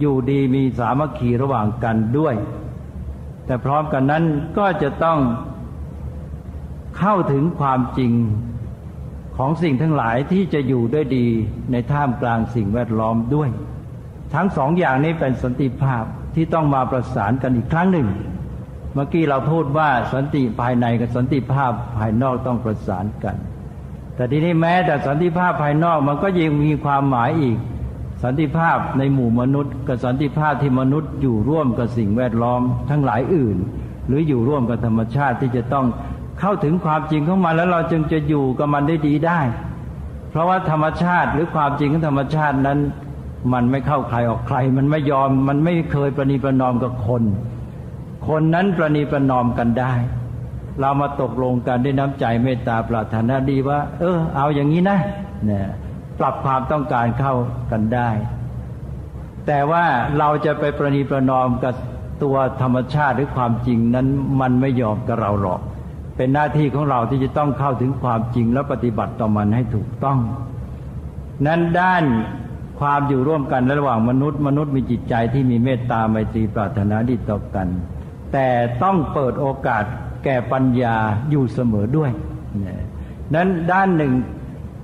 [0.00, 2.34] อยู่ดีมีสามัคคีระหว่างกันด้วย
[3.46, 4.24] แต่พร้อมกันนั้น
[4.58, 5.18] ก็จะต้อง
[6.98, 8.12] เข้าถึงความจริง
[9.36, 11.26] ของสิ่งทั้งหลายที่จะอยู่ด้วยดี
[11.72, 13.48] ในท่ามกลางสิ่งแวดล้อมด้วย
[14.34, 18.08] ทั้งสองอย่างนี้เป็นสันติภาพที่ต้องมาประสานกันอีกครั้งหนึ่ง
[18.94, 23.36] เมื่อกี้เราพูดว่าสันติภายในกับสันติภาพภายนอกต้องประสานกัน
[24.16, 27.58] แต่ทีนี้แม้แต่สันติภาพภายนอกมันก็ยังมีความหมายอีก
[28.22, 33.56] สันติภาพในหมู่มนุษย์กับสันติภาพที่มนุษย์อยู่ร่วมกับสิ่งแวดล้อมทั้งหลายอื่น
[34.06, 35.86] หรืออยู่ร่วมกับธรรมชาติที่จะต้อง
[36.42, 39.40] เข้าถึงความจริงของมันแล้วเราจึงจะอยู่กับมันได้ดีได้
[40.30, 42.78] เพราะว่าธรรมชาติหรือความจริงของธรรมชาตินั้น
[43.52, 47.22] มันไม่เข้าใครออกใคร มันไม่ยอมมันไม่เคยประนีประนอมกับคน
[48.28, 49.92] คนนั้นประนีประนอมกันได้
[50.80, 54.98] เรามาตกลงกันด้วยน้ำใจเมตตาปรารถนาดีว่า เออ เอาอย่างนี้นะ
[55.44, 55.66] เนี่ย
[56.18, 57.34] ปรับความต้องการเข้า
[57.70, 58.10] กันได้
[59.46, 59.84] แต่ว่า
[60.18, 61.74] เราจะไปประนีประนอมกับ
[62.22, 64.06] ตัวธรรมชาติหรือความจริงนั้น
[64.40, 65.60] มันไม่ยอมกับเราหรอก
[66.16, 70.18] เป็นหน้าที่ของเราที่จะต้องเข้าถึงความจริงและปฏิบัติต่อมันให้ถูกต้อง
[71.46, 72.04] นั้นด้าน
[72.80, 77.68] ความอยู่ร่วมกันระหว่างมนุษย์ มนุษย์มีจิตใจที่มีเมตตาไมตรีปรารถนาดีต่อกัน
[78.32, 78.48] แต่
[78.82, 79.84] ต้องเปิดโอกาส
[80.24, 80.96] แก่ปัญญา
[81.30, 82.10] อยู่เสมอด้วย
[83.34, 84.12] นั้นด้านหนึ่ง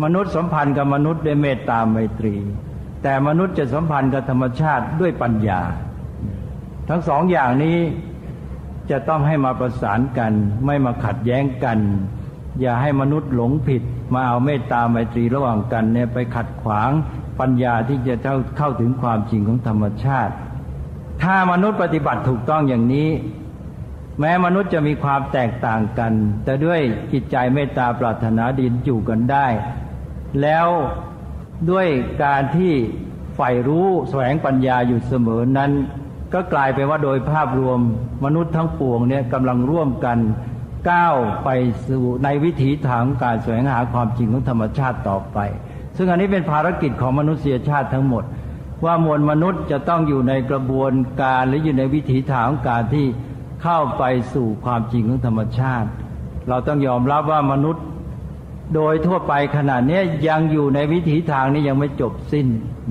[0.04, 2.34] มนุษย์สัมพันธ์กับมนุษย์ด้วยเมตตาไมตรี
[3.02, 5.60] แต่มนุษย์จะสัมพันธ์กับธรรมชาติด้วยปัญญา
[6.88, 7.78] ทั้งสองอย่างนี้
[8.90, 10.32] จะต้องให้มาประสานกัน
[10.66, 11.78] ไม่มาขัดแย้งกัน
[12.60, 13.82] อย่าให้มนุษย์หลงผิด
[14.14, 16.90] มาเอาเมตตาไมตรีระหว่างกันเนี่ยไปขัดขวาง
[17.40, 18.14] ปัญญาที่จะ
[18.56, 20.34] เข้าถึงความจริงของธรรมชาติ
[21.22, 23.08] ถ้ามนุษย์ปฏิบัติถูกต้องอย่างนี้
[24.20, 26.12] แม้มนุษย์จะมีความแตกต่างกัน
[26.44, 26.80] แต่ด้วย
[27.12, 29.46] จิตใจเมตตาปรารถนาดีอยู่กันได้
[30.42, 30.68] แล้ว
[31.70, 31.86] ด้วย
[32.24, 32.72] การที่
[33.34, 35.72] ใฝ่รู้แสวงปัญญาอยู่เสมอนั้น
[36.34, 37.78] ก็กลายเป็นว่าโดยภาพรวม
[38.24, 40.18] มนุษย์ทั้งปวงเนี่ยกำลังร่วมกัน
[40.90, 41.48] ก้าวไป
[41.88, 45.38] สู่ในวิถีทางการแสวงหาความจริงของธรรมชาติต่อไป
[45.96, 48.24] ซึ่งอันนี้เป็นภารกิจของมนุษยชาติทั้งหมด
[48.84, 53.06] ว่ามวลมนุษย์จะต้องอยู่ในกระบวนการหรืออยู่ในวิถีทางของการที่
[53.62, 55.88] เข้าไปสู่ความจริงของธรรมชาติ
[56.48, 57.84] เราต้องยอมรับว่ามนุษย์
[58.74, 62.46] โดยทั่วไปขนาดนี้ยังอยู่ในวิถีทางนี้ยังไม่จบสิ้น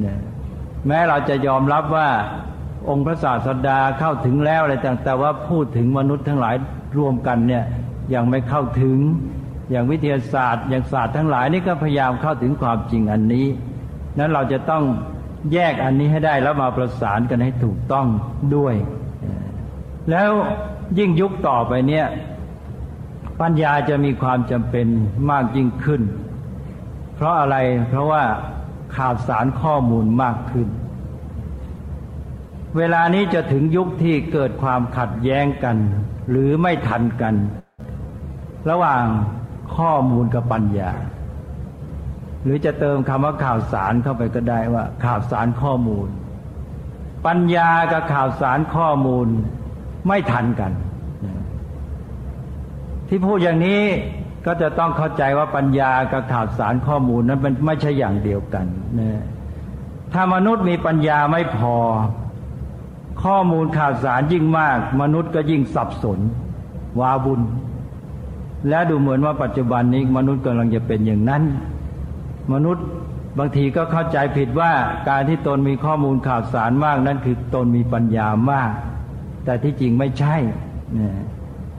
[0.06, 0.18] นะ
[0.88, 2.10] แม้เราจะยอมรับว่า
[2.90, 6.56] องค์พระศาสดาเข้าถึงแล้วอะไรต่างแต่ว่าพูดถึงมนุษย์ทั้งหลาย
[6.98, 7.64] รวมกันเนี่ย
[8.14, 8.98] ยังไม่เข้าถึง
[9.72, 13.48] อย่างวิทยาศาสตร์ อย่างศาสตร์ทั้งหลายนี่ก็พยายามเข้าถึงความจริงอันนี้
[14.20, 14.84] นั้นเราจะต้อง
[15.54, 18.08] แยกอันนี้ให้ได้แล้วมาประสานกันให้ถูกต้อง
[18.56, 18.76] ด้วย
[20.12, 20.32] แล้ว
[20.98, 22.06] ยิ่งยุคต่อไปเนี่ย
[23.42, 24.88] ปัญญาจะมีความจำเป็น
[25.32, 26.02] มากยิ่งขึ้น
[27.16, 27.56] เพราะอะไร
[27.90, 28.24] เพราะว่า
[28.96, 30.68] ข่าวสารข้อมูลมากขึ้น
[32.78, 35.78] เวลานี้จะถึงยุคที่เกิดความขัดแย้งกัน
[36.30, 37.36] หรือไม่ทันกัน
[38.70, 39.06] ระหว่าง
[39.76, 40.92] ข้อมูลกับปัญญา
[42.44, 46.08] หรือจะเติมคำว่าข่าวสารเข้าไปก็ได้ว่า ข่าวสารข้อมูล
[47.28, 49.28] ปัญญากับข่าวสารข้อมูล
[50.08, 50.72] ไม่ทันกัน
[53.08, 53.84] ที่พูดอย่างนี้
[54.46, 58.66] ก็จะต้องเข้าใจว่าปัญญากับข่าวสารข้อมูลนั้นมันไม่ใช่อย่างเดียวกัน
[59.00, 59.24] นะ
[60.14, 61.76] ถ้ามนุษย์มีปัญญาไม่พอ
[63.24, 66.20] ข้อมูลข่าวสารยิ่งมาก มนุษย์ก็ยิ่งสับสน
[67.00, 67.42] วาบุญ
[68.70, 71.44] และดูเหมือนว่าปัจจุบันนี้มนุษย์กำลังจะเป็นอย่างนั้น
[72.54, 72.86] มนุษย์
[73.38, 74.72] บางทีก็เข้าใจผิดว่า
[75.10, 78.72] การที่ตนมีข้อมูลข่าวสารมากนั้นคือตนมีปัญญามาก
[79.46, 80.36] แต่ที่จริงไม่ใช่
[80.98, 81.10] นะ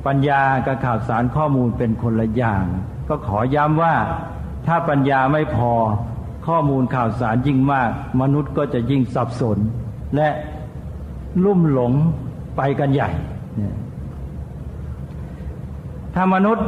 [0.06, 2.64] ปัญญากับข่าวสารข้อมูลเป็นคนละอย่าง
[3.08, 3.94] ก็ขอย้ำว่า
[4.66, 5.72] ถ้าปัญญาไม่พอ
[6.46, 9.58] ข้อมูลข่าวสารยิ่งมาก มนุษย์ก็จะยิ่งสับสน
[10.16, 10.28] และ
[11.44, 11.92] ลุ่มหลง
[12.56, 13.10] ไปกันใหญ่
[16.14, 16.66] ถ้ามนุษย์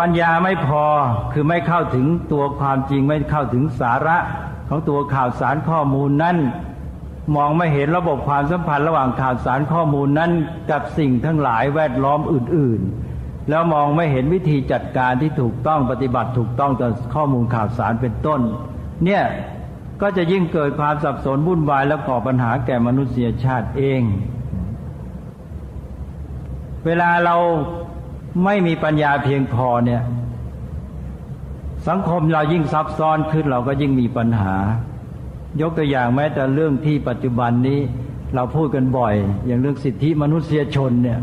[0.00, 0.84] ปัญญาไม่พอ
[1.32, 4.16] คือไม่เข้าถึงตัวความจริงไม่เข้าถึงสาระ
[4.68, 6.36] ของตัวข่าวสารข้อมูลนั้น
[7.36, 10.30] มองไม่เห็นระบบความสัมพันธ์ระหว่างข่าวสารข้อมูลนั้น
[10.70, 12.80] กับสิ่งทั้งหลายแวดล้อมอื่น
[13.14, 18.40] ๆ แล้วมองไม่เห็นวิธีจัดการที่ถูกต้องปฏิบัติถูกต้องต่อข้อมูลข่าวสารเป็นต้น
[19.04, 19.22] เนี่ย
[20.00, 24.02] ก็จะยิ่งเกิดความสับสนวุ่นวายและก่อปัญหาแก่มนุษยชาติเอง
[26.86, 27.36] เวลาเรา
[28.44, 30.02] ไม่มีปัญญาเพียงพอเนี่ย
[31.88, 34.56] สังคมเรายิ่งซับซ้อนขึ้นเราก็ยิ่งมีปัญหา
[35.60, 37.80] ยกตัวอย่างแม้แต่เรื่องที่ปัจจุบันนี้
[38.34, 39.14] เราพูดกันบ่อย
[39.46, 41.20] อย่างเรื่องสิทธิมนุษยชนเนี่ย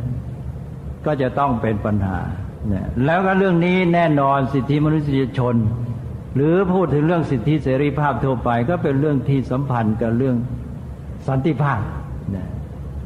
[1.06, 2.18] ก็จะต้องเป็นปัญหา
[2.68, 5.56] เนี่ยแล้วก็เรื่องนี้แน่นอนสิทธิมนุษยชน
[6.36, 10.36] หรือพูดถึงเรื่องสิทธิเสรีภาพทั่วไป ก็เป็นเรื่องที่สัมพันธ์กับเรื่อง
[11.28, 11.82] สันติภาพ
[12.32, 12.48] เนี่ย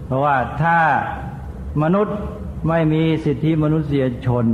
[0.05, 0.77] เพราะว่าถ้า
[1.83, 2.17] มนุษย์
[2.69, 4.45] ไม่มีสิทธิมนุษยชน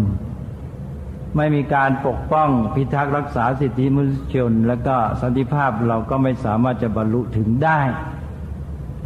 [1.37, 7.79] ไม่มีการปกป้องพิทักษ์รักษาสิทธิมนุษยชน และก็สันติภาพเราก็ไม่สามารถจะบรรลุถึงได้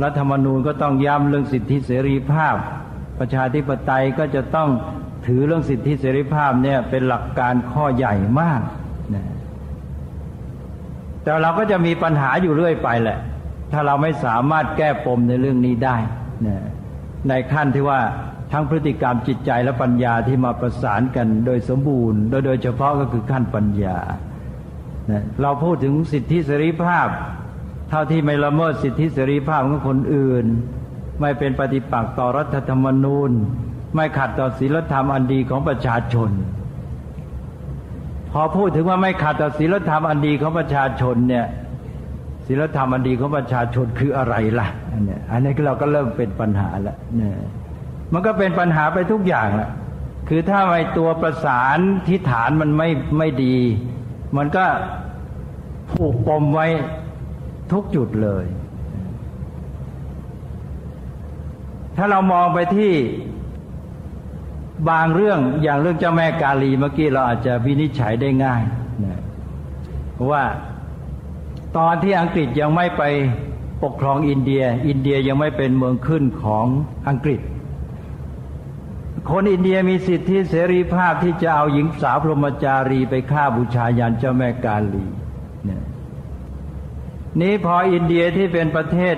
[0.03, 2.55] รัฐธรรมนูญก็ต้องย้ำเรื่องสิทธิเสรีภาพ
[3.19, 4.69] ประชาธิปไตยก็จะต้อง
[5.25, 8.61] ถือเรื่องสิทธิเสรีภาพเนี่ยเป็นหลักการข้อใหญ่มาก
[9.13, 9.25] นะ
[11.23, 13.17] แต่เราก็จะมีปัญหาอยู่เรื่อยไปแหละ
[13.71, 15.97] ถ้าเราไม่สามารถแก้ปมในเรื่องนี้ได้
[16.47, 16.65] นะ
[17.29, 17.99] ในขั้นที่ว่า
[18.51, 23.97] ทั้งพฤติกรรมจิตใจและปัญญาที่มาประสานกันโดยสมบูรณ์โดยโดยเฉพาะก็คือขั้นปัญญา
[25.41, 27.07] เราพูดถึงสิทธิเสรีภาพ
[27.89, 30.45] เท่าที่ไม่ละเมิดสิทธิเสรีภาพของคนอื่น
[31.21, 33.31] ไม่เป็นปฏิปักษ์ต่อรัฐธรรมนูญ
[33.95, 36.29] ไม่ขัดต่อศีลธรรมอันดีของประชาชน
[38.33, 41.45] พอพูดถึงว่าไม่ขัดต่อศีลธรรมอันดีของประชาชนเนี่ย
[42.47, 47.33] ศีลธรรมอันดีของประชาชนคืออะไรล่ะอันนี้อันนี้เราก็เริ่มเป็นปัญหาแล้วเนี่ย
[48.13, 49.69] มันก็เป็นปัญหาไปทุกอย่างแหละ
[50.29, 53.57] คือถ้าไอตัวประสานที่ฐานมันไม่ไม่ดี
[54.37, 54.65] มันก็
[55.91, 56.67] ผูกปมไว้
[57.71, 58.45] ทุกจุดเลย
[61.97, 62.93] ถ้าเรามองไปที่
[64.87, 68.61] บางเรื่องอย่างเรื่องเจ้าแม่กาลีเมื่อกี้เราอาจจะวินิจฉัยได้ง่าย
[69.03, 69.19] นะ
[70.31, 70.43] ว่า
[71.77, 73.03] ตอนที่อังกฤษยังไม่ไป
[73.83, 76.65] ปกครองอินเดีย อินเดียยังไม่เป็นเมืองขึ้นของ
[77.09, 77.41] อังกฤษ
[79.29, 85.05] คนอินเดียมีสิทธิเสรีภาพที่จะเอาหญิงสาวพรหมจารีไปฆ่าบูชายันเจ้าแม่กาลี
[85.65, 85.83] เนี่ย
[87.41, 89.15] นี้พออินเดียที่เป็นประเทศ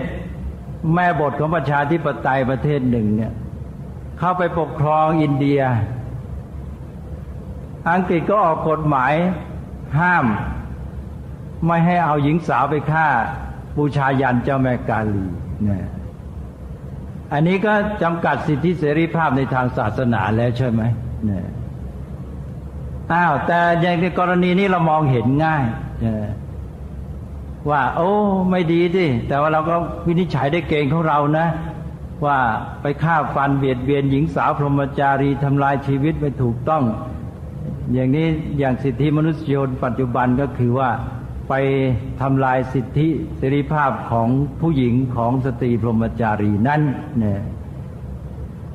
[0.93, 3.31] แม่บทของประชาธิปไตยประเทศหนึ่งเนี่ย
[4.23, 5.61] เข้าไปปกครองอินเดีย
[7.91, 9.13] อังกฤษก็ออกกฎหมาย
[9.99, 10.25] ห้าม
[11.65, 13.07] ไม่ให้เอาหญิงสาวไปฆ่า
[13.77, 15.25] บูชายันเจ้าแม่กาลี
[15.63, 15.85] เนี่ย
[17.33, 20.81] อันนี้ก็จำกัดสิทธิเสรีภาพในทางศาสนาแล้วใช่ไหม
[21.25, 21.45] เนี่ย
[23.13, 25.63] อ้าวแต่อย่างในกรณีนี้เรามองเห็นง่าย
[27.69, 28.11] ว่า โอ้
[28.51, 29.75] ไม่ดีดิแต่ว่าเราก็
[30.07, 31.47] วินิจฉัยได้เก่งของเรานะ
[32.25, 32.39] ว่า
[32.81, 36.83] ไปฆ่าฟันเบียดเบียนหญิงสาวพรหมจารีทำลายชีวิตไม่ถูกต้อง
[37.93, 40.89] อย่างนี้อย่างสิทธิมนุษยชนปัจจุบันก็คือว่า
[41.49, 41.53] ไป
[42.21, 43.07] ทำลายสิทธิ
[43.37, 44.27] เสรีภาพของ
[44.61, 46.81] ผู้หญิงของสตรีพรหมจารีนั่น
[47.19, 47.41] เนี่ย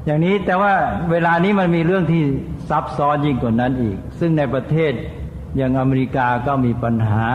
[0.04, 0.74] อย่างนี้แต่ว่า
[1.10, 2.22] เวลานี้มันมีเรื่องที่
[2.68, 4.92] ซับซ้อนยิ่งกว่านั้นอีก ซึ่งในประเทศ
[5.56, 7.26] อย่างอเมริกาก็มีปัญหา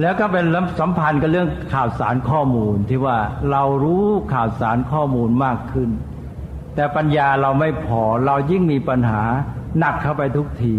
[0.00, 0.44] แล้วก็เป็น
[0.80, 3.18] สัมพันธ์กับเรื่องข่าวสารข้อมูลที่ว่า
[3.50, 4.04] เรารู้
[4.34, 5.90] ข่าวสารข้อมูลมากขึ้น
[6.74, 9.22] แต่ปัญญาเราไม่พอเรายิ่งมีปัญหา
[9.78, 10.74] หนักเข้าไปทุกที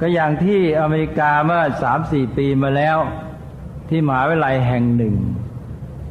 [0.00, 2.98] ก็อย่างที่อเมริกาเมื่อสามสี่ปีมาแล้ว
[3.88, 5.14] ที่มหาวิทยาลัยแห่งหนึ่ง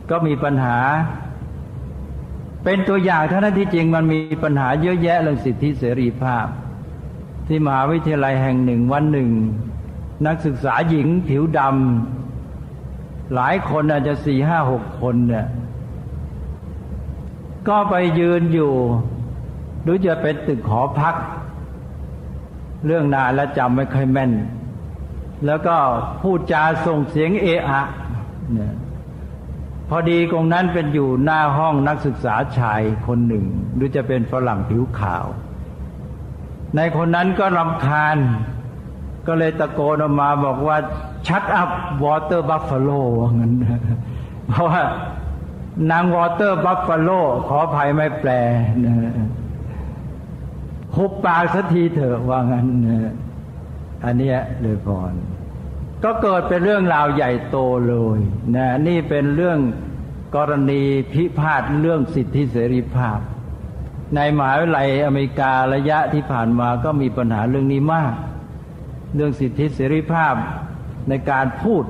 [0.09, 0.79] ก็มีปัญหา
[2.63, 6.47] เป็นตัวอย่างเท่านั้นที่จริงมันมีปัญหาเยอะแยะเรื่องสิทธิเสรีภาพ
[7.47, 9.29] ที่มหาวิทยาลัยแห่งหนึ่งวันหนึ่ง
[10.25, 15.47] นักศึกษาหญิงผิวดำหลายคนอาจจะสี่ห้าหกคนเนี่ย
[17.67, 18.73] ก็ไปยืนอยู่
[19.83, 21.15] หรือจะเป็นตึกหอพัก
[22.85, 24.31] เรื่องนานแล้วจำไม่ค่อยแม่น
[25.45, 25.75] แล้วก็
[26.21, 27.83] พูดจาส่งเสียงเอะอะ
[28.53, 28.73] เนี่ย
[29.89, 35.25] พอดีตรงนั้นเป็นอยู่หน้าห้องนักศึกษาชายคนหนึ่ง หรือจะเป็นฝรั่งผิวขาว
[36.75, 38.17] ในคนนั้นก็รำคาญ
[39.27, 40.77] ก็เลยตะโกนออกมาบอกว่า
[41.27, 41.69] shut up
[42.03, 43.53] water buffalo ว่างั้น
[44.49, 44.83] เพราะว่า
[45.91, 47.09] นาง water buffalo
[47.47, 48.31] ขออภัยไม่แปล
[48.85, 48.95] นะ
[50.95, 53.13] หุบปากสักทีเถอะว่างั้นนะ
[54.03, 55.13] อันนี้เลยพร
[56.03, 58.19] ก็เกิดเป็นเรื่องราวใหญ่โตเลย
[58.55, 59.59] นะนี่เป็นเรื่อง
[60.35, 60.81] กรณี
[61.13, 63.19] พิพาทเรื่องสิทธิเสรีภาพ
[64.15, 68.13] ในมหาวิทยาลัยอเมริการะยะที่ผ่านมาก็มีปัญหาเรื่องนี้มาก
[69.15, 70.35] เรื่องสิทธิเสรีภาพ
[71.09, 71.83] ในการพูด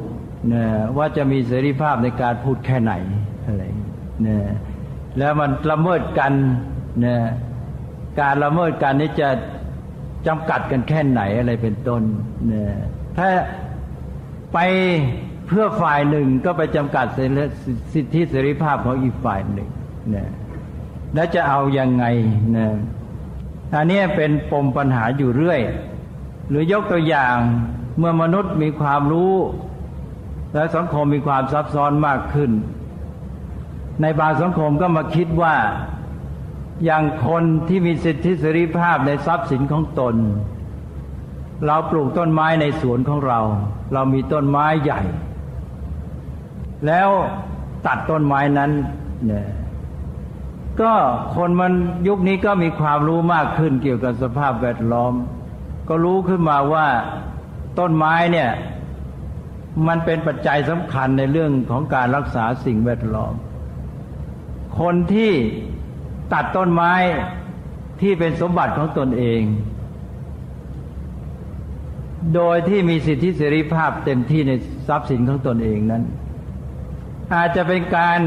[0.53, 0.63] นะ
[0.97, 2.93] ว่าจะมีเสรีภาพในการพูดแค่ไหน
[3.45, 3.63] อะไร
[4.27, 4.37] นะ
[5.17, 6.33] แล้วมันละเมิดกัน
[7.05, 7.15] นะ
[8.21, 9.29] การละเมิดกันนี้จะ
[10.27, 12.01] จำกัดกันแค่ไหนอะไรเป็นต้น
[12.51, 12.63] นะ
[13.17, 13.29] ถ้า
[14.53, 14.57] ไป
[15.47, 17.05] เพื่อฝ่ายหนึ่งก็ไปจำกัด
[17.93, 19.69] สิทธิเสรีภาพของอีกฝ่ายหนึ่ง
[20.15, 20.27] นะ
[21.13, 22.05] แล้วจะเอาอยัางไง
[22.57, 22.67] นะ
[23.75, 25.59] อันนี้เป็นปมปัญหาอยู่เรื่อย
[26.49, 27.37] หรือยกตัวอย่าง
[27.97, 29.35] เมื่อมนุษย์มีความรู้
[30.53, 32.51] และสังคมมีความซับซ้อนมากขึ้น
[34.01, 35.55] ในบางสังคมก็มาคิดว่า
[36.85, 40.15] อย่างคนที่มีสิทธิเสรีภาพในทรัพย์สินของตน
[41.65, 43.39] เราปลูกต้นไม้ในสวนของเรา
[43.93, 45.01] เรามีต้นไม้ใหญ่
[46.87, 47.09] แล้ว
[47.85, 48.71] ตัดต้นไม้นั้น
[49.25, 49.47] เนี่ย
[50.81, 50.93] ก็
[51.35, 51.73] คนมัน
[52.07, 55.13] ยุคนี้ก็มีความรู้มากขึ้นเกี่ยวกับสภาพแวดล้อม
[55.89, 56.87] ก็รู้ขึ้นมาว่า
[57.79, 58.49] ต้นไม้เนี่ย
[59.87, 63.33] มันเป็นปัจจัยสำคัญในเรื่องของการรักษาสิ่งแวดล้อม
[64.79, 65.33] คนที่
[66.33, 66.93] ตัดต้นไม้
[68.01, 69.41] ที่เป็นสมบัติของตนเอง
[72.35, 74.51] โดยที่มีสิทธิเสรีภาพเต็มที่ใน
[74.87, 76.03] ทรัพย์สินของตนเองนั้น
[77.33, 78.19] อาจจะเป็นการ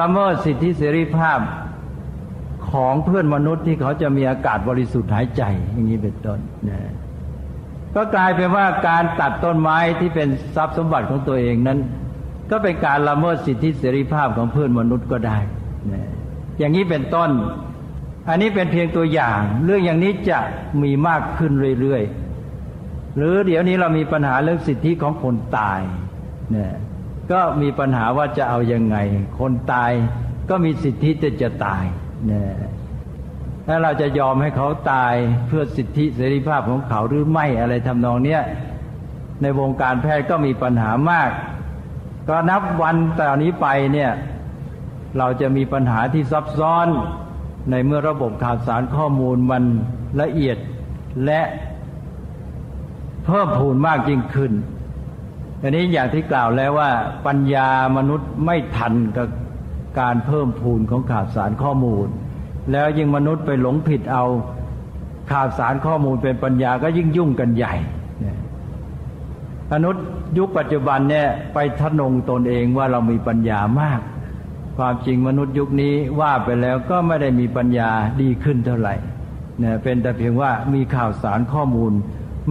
[0.00, 1.38] ละเมิดสิทธิเสรีภาพ
[2.72, 6.78] ของเพื่อนมนุษย์ที่เขาจะมีอากาศบริสุทธิ์หายใจ อย่างนี้เป็นต้นนะ
[7.94, 11.78] ก็กลายเป็นว่าการตัดต้นไม้ที่เป็นทรัพย์สมบัติของตัวเองนั้น
[12.50, 15.38] ก็เป็นการละเมิดสิทธิเสรีภาพของเพื่อนมนุษย์ก็ได้
[15.92, 16.02] นะ
[16.58, 17.30] อย่างนี้เป็นต้น
[18.28, 20.38] อันนี้เป็นเพียงตัวอย่าง เรื่องอย่างนี้จะ
[20.82, 25.80] มีมากขึ้นเรื่อยๆ หรือเดี๋ยวนี้เรามีปัญหาเรื่องสิทธิของคนตาย
[26.52, 26.72] เนี่ย
[27.32, 28.96] ก็มีปัญหาว่าจะเอาอยัางไง
[29.38, 29.92] คนตาย
[30.50, 31.84] ก็มีสิทธิจะจะตาย
[32.30, 32.48] นี่ย
[33.66, 35.14] ถ้าเราจะยอมให้เขาตาย
[35.46, 38.42] เพื่อสิทธิเสรีภาพของเขาหรือไม่อะไรทำนองเนี้ย
[39.42, 41.30] ในวงการแพทย์ก็มีปัญหามาก
[42.28, 44.10] ก็นับวันต่นี้ไปเนี่ย
[45.18, 46.86] เราจะมีปัญหาที่ซับซ้อน
[47.70, 49.62] ในเมื่อระบบข่าวสารข้อมูลมัน
[50.20, 50.58] ละเอียด
[51.24, 51.40] และ
[53.24, 54.52] เพิ่มพูนมากยิ่งขึ้น
[55.62, 56.90] อันนี้อย่างที่กล่าวแล้วว่า
[57.26, 59.26] ปัญญามนุษย์ไม่ทันกับ
[59.98, 62.06] การเพิ่มพูนของข่าวสารข้อมูล
[62.72, 64.24] แล้วยิ่งมนุษย์ไปหลงผิดเอา
[65.32, 67.74] ข่าวสารข้อมูลเป็นปัญญาก็ยิ่งยุ่งกันใหญ่
[69.72, 70.04] มนุษย์
[70.38, 74.00] ยุคปัจจุบันเนี่ยไปทะนงตนเองว่าเรามีปัญญามาก
[74.76, 77.90] ความจริงมนุษย์ยุคนี้ว่าไปแล้วก็ไม่ได้มีปัญญา
[78.22, 78.94] ดีขึ้นเท่าไหร่
[79.58, 81.92] เนี่ยเป็นแต่เพียงว่ามีข่าวสารข้อมูล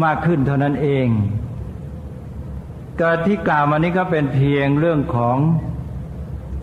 [0.04, 1.08] มากขึ้นเท่านั้นเอง
[3.02, 5.38] การที่กล่าวมานี้ก็เป็นเพียงเรื่องของ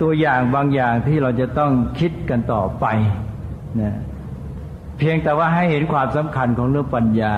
[0.00, 2.86] ตัวอย่างบางอย่างที่เราจะต้องคิดกันต่อไป
[3.80, 3.94] นะ
[4.98, 7.34] เพียงแต่ว่าให้เห็นความสำคัญของเรื่องปัญญา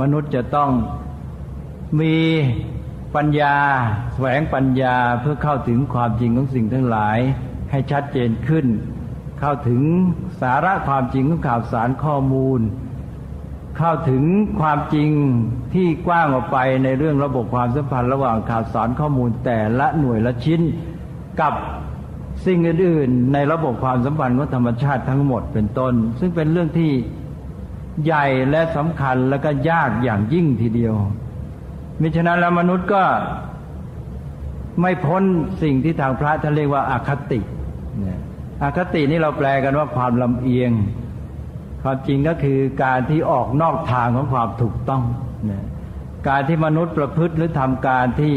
[0.00, 0.70] มนุษย์จะต้อง
[2.00, 2.16] มี
[3.16, 3.56] ปัญญา
[4.12, 7.18] แสวงปัญญาเพื่อเข้าถึงความจริงของสิ่งทั้งหลาย
[7.70, 8.66] ให้ชัดเจนขึ้น
[9.40, 9.82] เข้าถึง
[10.40, 12.60] สาระความจริงของข่าวสารข้อมูล
[13.78, 14.24] เข้าถึง
[14.60, 15.10] ความจริง
[15.74, 20.60] ที่กว้างออกไปในเรื่องระบบความสัมพันธ์ระหว่างข่าวสารข้อมูลแต่ละหน่วยละชิ้น
[21.40, 21.54] กับ
[22.46, 26.90] สิ่งอื่นๆในระบบความสัมพันธ์ของธรรมชาติทั้งหมดเป็นต้น ซึ่งเป็นเรื่องที่
[28.04, 30.94] ใหญ่และสำคัญและก็ยากอย่างยิ่งทีเดียว
[32.00, 33.02] มิฉะนั้นแล้วมนุษย์ก็
[34.80, 35.22] ไม่พ้น
[35.62, 37.40] สิ่งที่ทางพระท่านเรียกว่าอาคติ
[38.62, 40.72] อาคตินี่เราแปลกันว่าความลำเอียง
[41.82, 45.02] ความจริงก็คือการที่ออกนอกทางของความถูกต้อง
[46.28, 48.34] การที่มนุษย์ประพฤติหรือทำการที่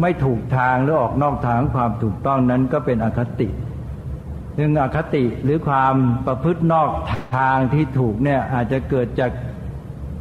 [0.00, 3.48] ไม่ถูกทางหรือออกนอกทางความถูกต้องนั้นก็เป็นอคติ
[4.56, 5.94] ซึ่งอคติหรือความ
[6.26, 6.90] ประพฤตินอก
[7.38, 9.30] ทางที่ถูกเนี่ยอาจจะเกิดจาก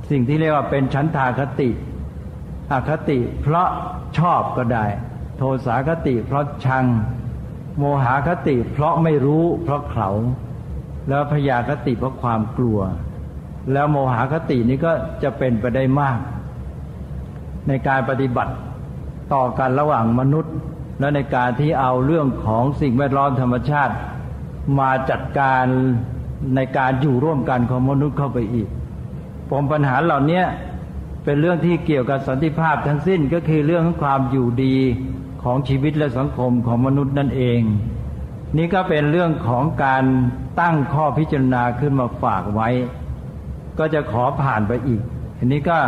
[0.10, 1.70] สิ่งที่เรียกว่าเป็นชั้นทาคติ
[2.72, 3.68] อคติเพราะ
[4.18, 4.86] ชอบก็ได้
[5.38, 6.86] โทสาคติ เพราะชัง
[7.78, 10.10] โมหคติ เพราะไม่รู้ เพราะเขา
[11.08, 12.80] แล้วพยาคติเพราะความกลัว
[13.74, 14.92] แล้วโมหคตินี้ก็
[15.24, 16.20] จะเป็นไปได้มาก
[17.68, 18.54] ในการปฏิบัติ
[19.34, 20.54] ต่อกันระหว่างมนุษย์
[21.00, 23.94] และในการที่เอาเรื่องของสิ่งแวดล้อมธรรมชาติ
[24.80, 25.66] มาจัดการ
[26.56, 28.68] ในการอยู่ร่วมกันของมนุษย์เข้าไปอีก
[29.50, 30.42] ปมปัญหาเหล่านี้
[31.24, 34.76] เป็นเรื่องที่เกี่ยวกับสันติภาพทั้งสิ้นก็คือเรื่องของความอยู่ดี
[35.44, 37.62] ของชีวิตและสังคมของมนุษย์นั่นเอง
[38.58, 40.04] นี่ก็เป็นเรื่องของการ
[40.60, 42.70] ตั้งข้อพิจารณาขึ้นมาฝากไว้
[43.80, 45.02] ก็จะขอผ่านไปอีก
[45.38, 45.80] อันนี้ก็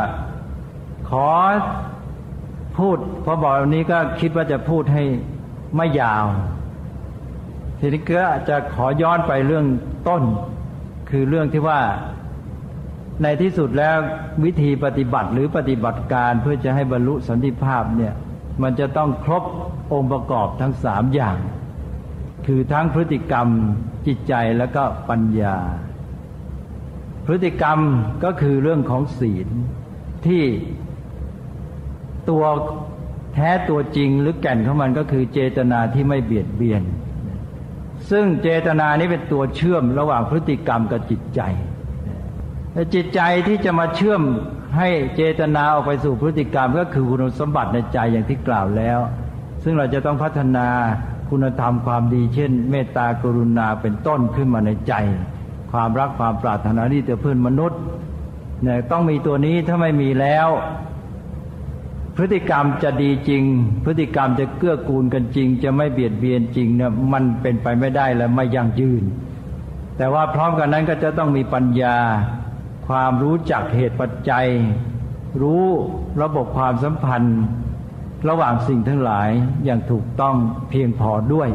[1.09, 1.27] ขอ
[2.79, 5.03] พูดพอบอกวันนี้ก็คิดว่าจะพูดให้
[5.75, 6.25] ไม่ยาว
[7.79, 9.65] ทีนี้ก็จะขอย้อนไปเรื่อง
[10.07, 10.23] ต้น
[11.09, 11.79] คือเรื่องที่ว่า
[13.23, 13.97] ในที่สุดแล้ว
[14.43, 18.13] วิธีปฏิบัติหรือปฏิบัติการเพื่อจะให้บรรลุสันติภาพเนี่ย
[18.61, 19.43] มันจะต้องครบ
[19.93, 21.37] องค์ประกอบทั้งสามอย่าง
[22.47, 23.47] คือทั้งพฤติกรรม
[24.07, 25.57] จิตใจแล้วก็ปัญญา
[27.25, 27.79] พฤติกรรม
[28.23, 29.47] ก็คือเรื่องของศีล
[30.25, 30.43] ที่
[32.29, 32.43] ตัว
[33.33, 36.83] แท้ตัวจริงหรือแก่นของมันก็คือเจตนาที่ไม่เบียดเบียน
[38.09, 41.41] ซึ่งเจตนานี้เป็นตัวเชื่อมระหว่างพฤติกรรมกับจิตใจ
[42.95, 44.21] จิตใจที่จะมาเชื่อม
[44.77, 48.99] ให้เจตนาออกไปสู่พฤติกรรมก็คือคุณสมบัติในใจอย่างที่กล่าวแล้ว
[49.63, 50.67] ซึ่งเราจะต้องพัฒนา
[51.29, 54.93] คุณธรรมความดีเช่น เมตตากรุณาเป็นต้นขึ้นมาในใจ
[55.71, 57.79] ความรักความปรารถนาที่จะเพื่อนมนุษย์
[58.63, 60.47] เนี่ยต้องมีตัวนี้ถ้าไม่มีแล้ว
[62.19, 63.43] พฤติกรรมจะดีจริง
[63.85, 69.03] พฤติกรรมจะเกื้อกูลกันจริง จะไม่เบียดเบียนจริงเนี่ยมันเป็นไปไม่ได้และไม่ยั่งยืน
[69.97, 71.97] แต่ว่าพร้อมกันนั้นก็จะต้องมีปัญญา
[72.87, 74.47] ความรู้จักเหตุปัจจัย
[75.41, 75.65] รู้
[76.21, 77.39] ระบบความสัมพันธ์
[78.29, 79.29] ระหว่างสิ่งทั้งหลาย
[79.65, 80.35] อย่างถูกต้อง
[80.69, 81.49] เพียงพอด้วย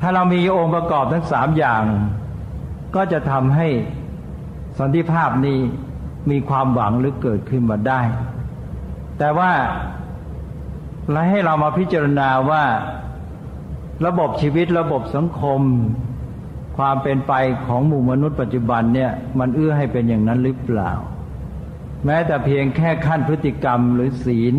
[0.00, 1.84] ถ้าเรามีองค์ประกอบทั้งสามอย่าง
[2.94, 3.68] ก็จะทำให้
[4.78, 5.58] สันติภาพนี้
[6.30, 8.00] มีความหวังหรือเกิดขึ้นมาได้
[9.18, 9.52] แต่ว่า
[11.10, 12.64] เราให้เรามาพิจารณาว่า
[14.06, 15.60] ระบบชีวิตระบบสังคม
[16.76, 17.32] ความเป็นไป
[17.66, 20.92] ของหมู่มนุษย์ปัจจุบันเนี่ยมันเอื้อให้เป็นอย่างนั้นหรือเปล่า
[22.04, 24.54] แม้แต่เพียงแค่ขั้นพฤติกรรมหรือศีล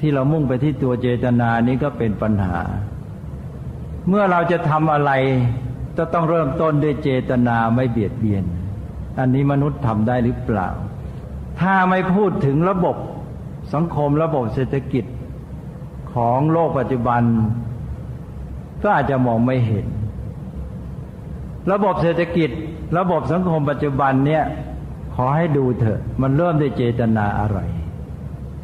[0.00, 2.58] ที่เรามุ่งไปที่ตัวเจตนานี้ก็เป็นปัญหา
[4.08, 5.12] เมื่อเราจะทำอะไร
[5.96, 8.44] จะต้องเริ่มต้นด้วยเจตนาไม่เบียดเบียน
[9.18, 10.68] อันนี้มนุษย์ทำได้หรือเปล่า
[11.60, 12.96] ถ้าไม่พูดถึงระบบ
[13.72, 15.04] สังคมระบบเศรษฐกิจ
[16.14, 17.22] ของโลกปัจจุบัน
[18.82, 19.86] ก็อาจจะมองไม่เห็น
[21.72, 22.50] ระบบเศรษฐกิจ
[22.98, 24.44] ระบบสังคมปัจจุบันเนี่ย
[25.14, 27.58] ขอให้ดูเถอะ มันเริ่มด้วยเจตนาอะไร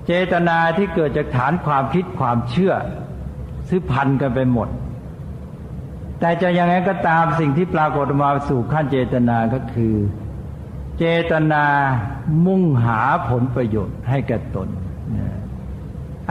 [0.06, 2.74] เจตนาที่เกิดจากฐานความคิดความเชื่อ
[3.68, 4.68] ซื้อพันกันไปหมด
[6.20, 9.94] แต่จะยังไงก็ตามสิ่งที่ปรากฏมาสู่ขั้นเจตนาก็คือ
[10.98, 11.64] เจตนา
[12.46, 14.68] มุ่งหาผลประโยชน์ให้แก่ตน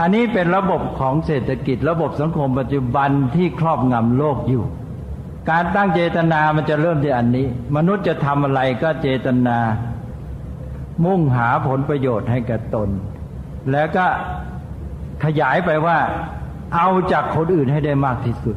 [0.00, 4.64] อันนี้เป็นระบบของเศรษฐกิจ ระบบสังคมปัจจุบันที่ครอบงำโลกอยู่
[5.50, 9.58] การตั้งเจตนามันจะเริ่มที่อันนี้ มนุษย์จะทำอะไรก็เจตนา
[11.04, 12.88] มุ่งหาผลประโยชน์ให้กับตน
[13.72, 14.06] แล้วก็
[15.24, 15.98] ขยายไปว่า
[16.74, 18.56] เอาจากคนอื่นให้ได้มากที่สุด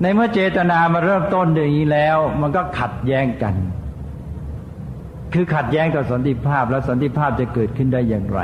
[0.00, 3.54] ในเมื่อเจตนามาเริ่มต้นอย่างนี้แล้ว มันก็ขัดแย้งกัน
[5.32, 8.40] คือขัดแย้งกับสันติภาพ แล้วสันติภาพจะเกิดขึ้นได้อย่างไร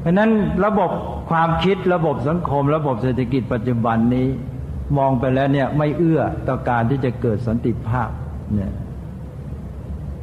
[0.00, 0.30] เพราะนั้น
[0.64, 0.90] ระบบ
[1.30, 4.28] ความคิดระบบสังคม ระบบเศรษฐกิจปัจจุบันนี้
[4.98, 8.10] มองไปแล้วเนี่ยไม่เอื้อต่อการที่จะเกิดสันติภาพ
[8.54, 8.72] เนี่ย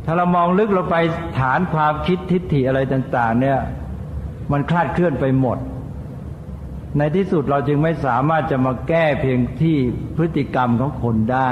[0.05, 0.97] ถ้าเรามองลึกเราไป
[1.39, 3.59] ฐานความคิดทิฏฐิอะไรต่าง ๆ เนี่ย
[4.51, 5.57] มันคลาดเคลื่อนไปหมด
[6.97, 9.77] ในที่สุดเราจึงไม่สามารถจะมาแก้เพียงที่
[10.15, 11.51] พฤติกรรมของคนได้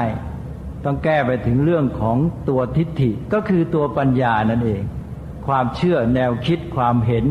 [0.86, 2.18] ต้องแก้ไปถึงเรื่องของ
[2.50, 4.82] ตัวทิฏฐิก็คือตัวปัญญานั่นเอง
[5.48, 7.26] ความเชื่อแนวคิดความเห็น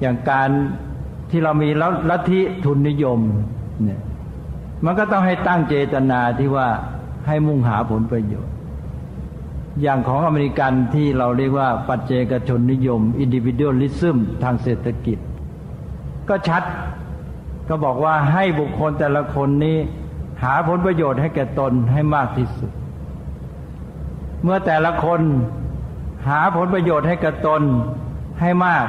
[0.00, 0.50] อย่างการ
[1.30, 1.68] ที่เรามี
[2.10, 3.20] ลัทธิทุนนิยม
[3.84, 4.00] เนี่ย
[4.84, 6.68] มันก็ต้องให้ตั้งเจตนาที่ว่า
[7.26, 8.54] ให้มุ่งหาผลประโยชน์
[9.82, 15.18] อย่างของอเมริกันที่เราเรียกว่าปัจเจกชนนิยม individualism ทางเศรษฐกิจ
[16.28, 16.62] ก็ชัด
[17.68, 19.78] ก็บอกว่าให้บุคคลแต่ละคนนี้
[20.44, 22.70] หาผลประโยชน์ให้แก่ตนให้มากที่สุด
[24.42, 25.20] เมื่อแต่ละคน
[26.28, 27.62] หาผลประโยชน์ให้แก่ตน
[28.40, 28.86] ให้มาก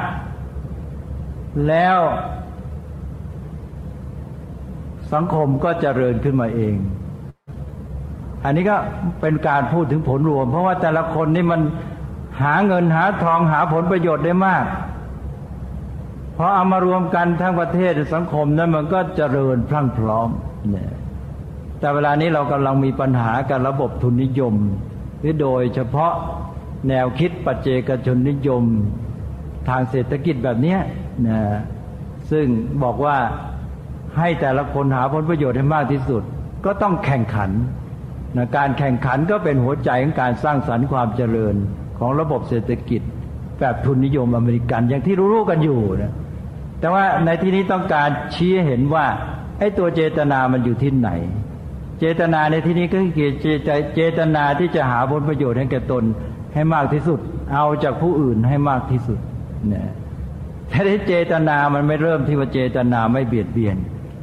[1.68, 1.98] แล้ว
[5.14, 6.76] สังคมก็จเจริญขึ้นมาเอง
[8.44, 8.78] อันนี้ก็
[9.22, 11.62] เป็นการพูดถึงผลรวม เพราะว่าแต่ละคนนี่มัน
[12.42, 14.66] หาเงินหาทองหาผลประโยชน์ได้มาก
[16.38, 20.30] พอเอามารวมกันทั้งประเทศสังคมนั้นมันก็เจริญพรั่งพร้อม
[20.70, 20.92] เนี่ย
[21.82, 24.56] แต่เวลานี้เรากำลังมีปัญหากับระบบทุนนิยม
[25.20, 26.14] หรือโดยเฉพาะ
[26.90, 28.64] แนวคิดปัจเจกชนนิยม
[29.70, 30.78] ทางเศรษฐกิจแบบนี้
[31.28, 31.40] นะ
[32.32, 32.46] ซึ่ง
[32.84, 33.18] บอกว่า
[34.18, 36.24] ให้แต่ละคนหาผลประโยชน์ให้มากที่สุด
[36.66, 37.52] ก็ต้องแข่งขัน
[38.38, 41.56] นะการแข่งขันก็เป็นหัวใจของการสร้างสรรค์ความเจริญ
[42.00, 43.02] ของระบบเศรษฐกิจ
[43.60, 46.14] แบบทุนนิยมอเมริกันอย่างที่รู้ๆกันอยู่นะ
[46.80, 49.06] แต่ว่าในที่นี้ต้องการชี้เห็นว่า
[49.60, 51.10] ไอ้ตัวเจตนามันอยู่ที่ไหน
[52.04, 53.32] เจตนาในที่นี้ก็คือ
[53.96, 56.04] เจตนาที่จะหาผลประโยชน์ให้แก่ตน
[56.54, 57.20] ให้มากที่สุด
[57.54, 59.20] เอาจากผู้อื่นให้มากที่สุด
[59.68, 59.90] เนี่ย
[60.70, 63.78] แต่ที่เจตนามันไม่เริ่มที่ว่าเจตนาไม่เบียดเบียน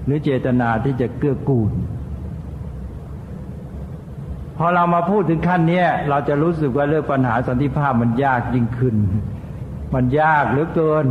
[0.05, 1.73] หรือเจตนาที่จะเกื้อกูล
[4.57, 8.97] พอเรามาพูดถึงขั้นนี้เราจะรู้สึกว่าเรื่องปัญหาสันติภาพมันยากยิ่งขึ้น
[9.95, 11.07] มันยากเหลือเกิน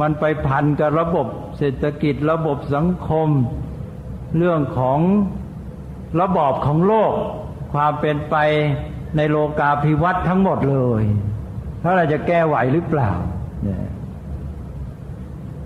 [0.00, 1.26] มันไปพันกับระบบ
[1.58, 3.28] เศรษฐกิจระบบสังคม
[4.36, 5.00] เรื่องของ
[6.20, 7.12] ระบอบของโลก
[7.72, 8.36] ความเป็นไป
[9.16, 11.02] ในโลกาภิวัตทั้งหมดเลย
[11.82, 13.10] ถ้าเราจะแก้ไหวหรือเปล่า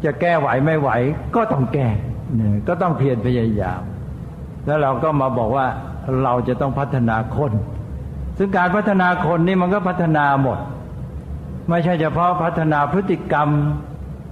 [0.05, 0.91] จะแก้ไหวไม่ไหว
[1.35, 1.89] ก็ต้องแก่
[2.69, 3.83] ก็ต้องเพียรพยายาม
[4.67, 5.67] แล้วเราก็มาบอกว่า
[6.23, 7.53] เราจะต้องพัฒนาคน
[8.39, 10.59] ซึ่งการพัฒนาคนนี่มันก็พัฒนาหมด
[11.69, 13.49] ไม่ใช่เฉพาะพัฒนาพฤติกรรม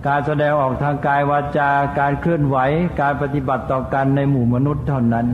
[0.07, 2.57] การแสดงออกทางกายวาจาการเคลื่อนไหว
[3.01, 5.27] การปฏิบัติต่อกันในหมู่มนุษย์เท่านั้น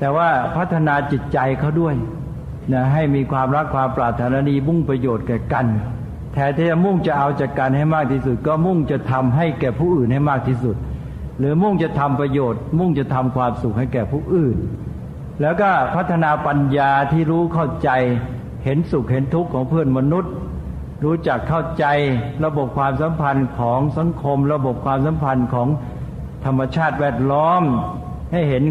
[0.00, 1.94] แต่ว่าพัฒนาจิตใจเขาด้วย
[2.72, 5.66] นะให้มีความรักความปรารถนาดีมุ่งประโยชน์แก่กัน
[6.32, 10.76] แทนที่จะมุ่งจะเอาจากกันให้มากที่สุด ก็มุ่งจะทำให้แก่ผู้อื่นให้มากที่สุด
[11.38, 14.56] หรือมุ่งจะทำประโยชน์ มุ่งจะทำความสุขให้แก่ผู้อื่น
[15.40, 17.90] แล้วก็พัฒนาปัญญาที่รู้เข้าใจ
[18.64, 20.32] เห็นสุขเห็นทุกข์ของเพื่อนมนุษย์
[21.04, 21.84] รู้จักเข้าใจ
[22.44, 25.68] ระบบความสัมพันธ์ของสังคม ระบบความสัมพันธ์ของ
[26.44, 27.62] ธรรมชาติแวดล้อม
[28.32, 28.64] ให้เห็น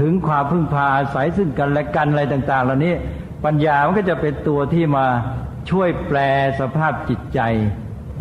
[0.00, 2.94] ถึงความพึ่งพาอาศัยซึ่งกันและกันอะไรต่าง ๆ เหล่านี้
[3.44, 5.06] ปัญญามันก็จะเป็นตัวที่มา
[5.70, 6.18] ช่วยแปล
[6.60, 7.40] สภาพจิตใจ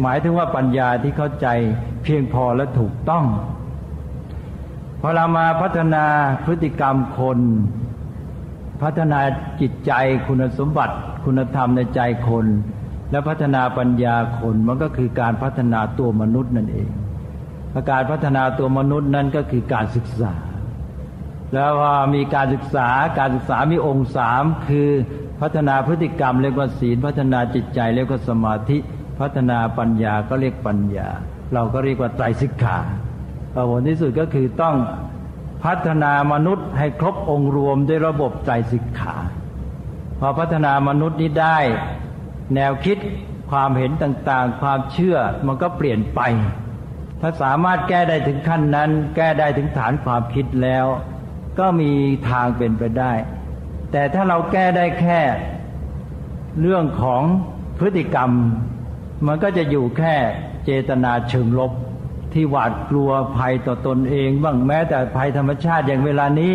[0.02, 1.48] หมายถึงว่าปัญญาที่เข้าใจ
[2.04, 3.26] เพียงพอและถูกต้อง
[5.02, 6.06] พอเรามาพัฒนา
[6.46, 7.40] พฤติกรรมคน
[8.84, 9.20] พัฒนา
[9.62, 9.92] จิตใจ
[10.28, 10.96] คุณสมบัติ
[11.26, 12.46] คุณธรรมในใจคน
[13.12, 16.90] และพัฒนาปัญญาคนมันก็คือการพัฒนาตัวมนุษย์นั่นเอง
[17.92, 20.34] การพัฒนาตัวมนุษย์นั่นก็คือการศึกษา
[21.56, 22.90] แล้วพอมีการศึกษา
[23.20, 24.90] การศึกษามีองค์สามคือ
[25.42, 28.78] พัฒนาพฤติกรรมเรียกว่าศีล พัฒนาจิตใจเรียกว่าสมาธิ
[29.20, 31.08] พัฒนาปัญญาก็เรียกปัญญา
[31.54, 32.78] เราก็เรียกว่าไตรสิกขา
[33.70, 34.76] ผลที่สุดก็คือต้อง
[35.66, 39.16] พัฒนามนุษย์ให้ครบองค์รวมด้วยระบบไตรสิกขา
[40.20, 41.58] พอพัฒนามนุษย์นี้ได้
[42.56, 42.98] แนวคิด
[43.52, 46.22] ความเห็นต่างๆ ความเชื่อมันก็เปลี่ยนไป
[47.22, 50.86] ถ้าสามารถแก้ได้ถึงขั้นนั้น แก้ได้ถึงฐานความคิดแล้ว
[51.60, 51.92] ก็มี
[52.30, 53.14] ทางเป็นไปได้
[53.92, 55.22] แต่ถ้าเราแก้ได้แค่
[56.62, 57.22] เรื่องของ
[57.80, 58.32] พฤติกรรม
[59.28, 60.16] มันก็จะอยู่แค่
[60.66, 61.72] เจตนาเชิงลบ
[62.34, 66.54] ที่หวาดกลัวภัยต่อตนเอง บ้างแม้แต่ภัยธรรมชาติอย่างเวลานี้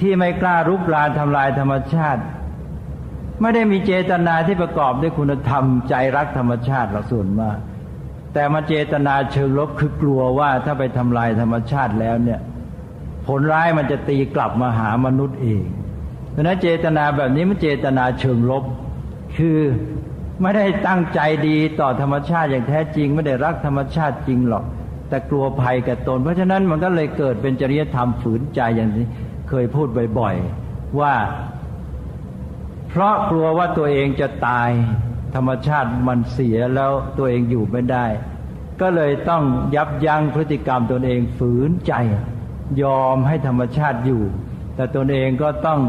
[0.00, 2.22] ที่ไม่กล้ารุกรานทำลายธรรมชาติ
[3.40, 7.56] ไม่ได้มีเจตนาที่ประกอบด้วยคุณธรรมใจรักธรรมชาติหรอกส่วนมาก
[8.34, 12.40] แต่มาเจตนาเชิงลบคือกลัวว่าถ้าไปทำลายธรรมชาติแล้วเนี่ย
[13.28, 15.62] ผลร้ายมันจะตีกลับมาหามนุษย์เอง
[16.30, 18.64] เพราะนั้นเจตนาแบบนี้มันเจตนาเชิงลบ
[19.36, 19.58] คือ
[20.40, 24.64] ไม่ได้ตั้งใจดีต่อธรรมชาติอย่างแท้จริง ไม่ได้รักธรรมชาติจริงหรอก
[25.08, 29.06] แต่กลัวภัยแก่ตน เพราะฉะนั้นมันก็เลยเกิดเป็นจริยธรรมฝืนใจอย่างที่
[29.48, 31.14] เคยพูดบ่อยๆว่า
[32.88, 34.70] เพราะกลัวว่าตัวเองจะตาย
[35.34, 38.06] ธรรมชาติมันเสียแล้วตัวเองอยู่ไม่ได้
[38.80, 39.42] ก็เลยต้อง
[39.76, 41.94] ยับยั้งพฤติกรรมตนเองฝืนใจ
[42.82, 44.22] ยอมให้ธรรมชาติอยู่
[44.76, 45.80] แต่ตนเองก็ต้อง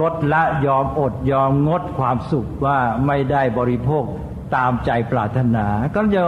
[0.00, 4.04] ลดละยอมอดยอมงดความสุขว่าไม่ได้บริโภค
[4.56, 6.22] ตามใจปรารถนา ก็จะ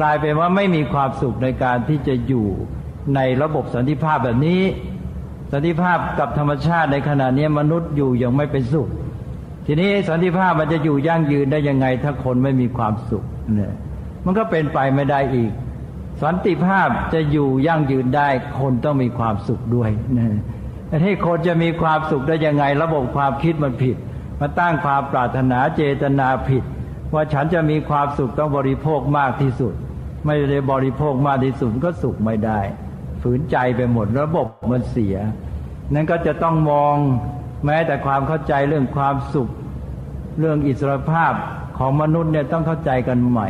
[0.00, 2.46] กลายเป็นว่าไม่มีความสุขในการที่จะอยู่
[3.14, 4.62] ในระบบสันติภาพแบบนี้
[5.52, 8.88] สันติภาพกับธรรมชาติในขณะนี้มนุษย์อยู่ยังไม่เป็นสุข
[9.66, 13.24] ทีนี้สันติภาพมันจะอยู่ยั่งยืนได้ยังไงถ้าคนไม่มีความสุข
[13.54, 13.72] เนี่ย
[14.24, 15.52] มันก็เป็นไปไม่ได้อีก
[16.22, 20.40] สันติภาพจะอยู่ยั่งยืนได้คนต้องมีความสุขด้วยนะ
[20.88, 23.96] แต่ที่คนจะมีความสุขได้ยังไง ระบบความคิดมันผิด
[24.40, 26.64] มาตั้งความปรารถนาเจตนาผิด
[27.14, 29.74] ว่าฉันจะมีความสุขต้องบริโภคมากที่สุด
[30.26, 32.60] ไม่ได้บริโภคมากที่สุดก็สุขไม่ได้
[33.22, 35.16] ฝืนใจไปหมดระบบมันเสีย
[35.92, 36.96] นั้นก็จะต้องมอง
[37.64, 39.48] แม้แต่ความเข้าใจเรื่องความสุข
[40.38, 41.32] เรื่องอิสรภาพ
[41.78, 43.48] ของมนุษย์เนี่ยต้องเข้าใจกันใหม่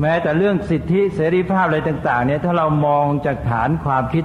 [0.00, 4.24] แม้แต่เรื่องสิทธิเสรีภาพอะไรต่าง ๆ เนี่ยถ้าเรามองจากฐานความคิด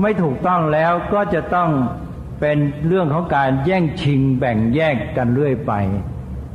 [0.00, 1.70] ไม่ถูกต้องแล้วก็จะต้อง
[2.40, 5.72] เป็นเรื่องของการแย่งชิงแบ่งแยกกันเรื่อยไป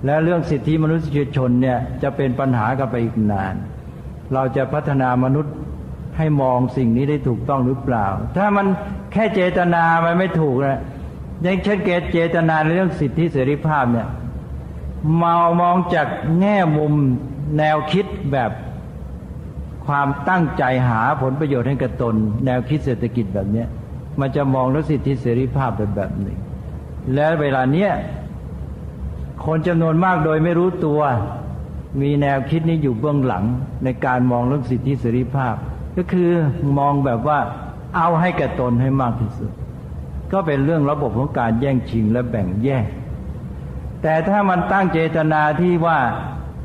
[0.05, 3.55] และเรื่องสิทธิมนุษยชนเนี่ยจะเป็นปัญหากันไปอีกนาน
[4.33, 5.55] เราจะพัฒนามนุษย์
[6.17, 8.05] ให้มองสิ่งนี้ได้ถูกต้องหรือเปล่า
[8.37, 8.67] ถ้ามัน
[9.11, 10.81] แค่เจตนามันไม่ถูกนะ
[11.41, 14.07] อย่างเช่นเกตเจตนาในเรื่องสิทธิเสรีภาพเนี่ย
[15.21, 16.07] มามองจาก
[16.39, 16.93] แง่มุม
[17.57, 18.51] แนวคิดแบบ
[19.85, 23.63] ความตั้งใจหาผลประโยชน์ให้กับตน แนวคิดเศรษฐกิจแบบนี้
[24.19, 26.37] มันจะมองแล้วสิทธิเสรีภาพเป็นแบบหนึ่ง
[27.13, 27.91] และเวลาเนี้ย
[29.45, 31.01] คนจำนวนมากโดยไม่รู้ตัว
[32.01, 33.43] มีแนวคิดนี้อยู่เบื้องหลัง
[33.83, 35.55] ในการมองเรื่องสิทธิเสรีภาพ
[35.97, 36.29] ก็คือ
[36.77, 37.39] มองแบบว่า
[37.95, 39.51] เอาให้แก่ตนให้มากที่สุด
[40.31, 42.85] ก็เป็นเรื่องระบบของการแย่งชิงและแบ่งแยก
[44.01, 45.99] แต่ถ้ามันตั้งเจตนาที่ว่า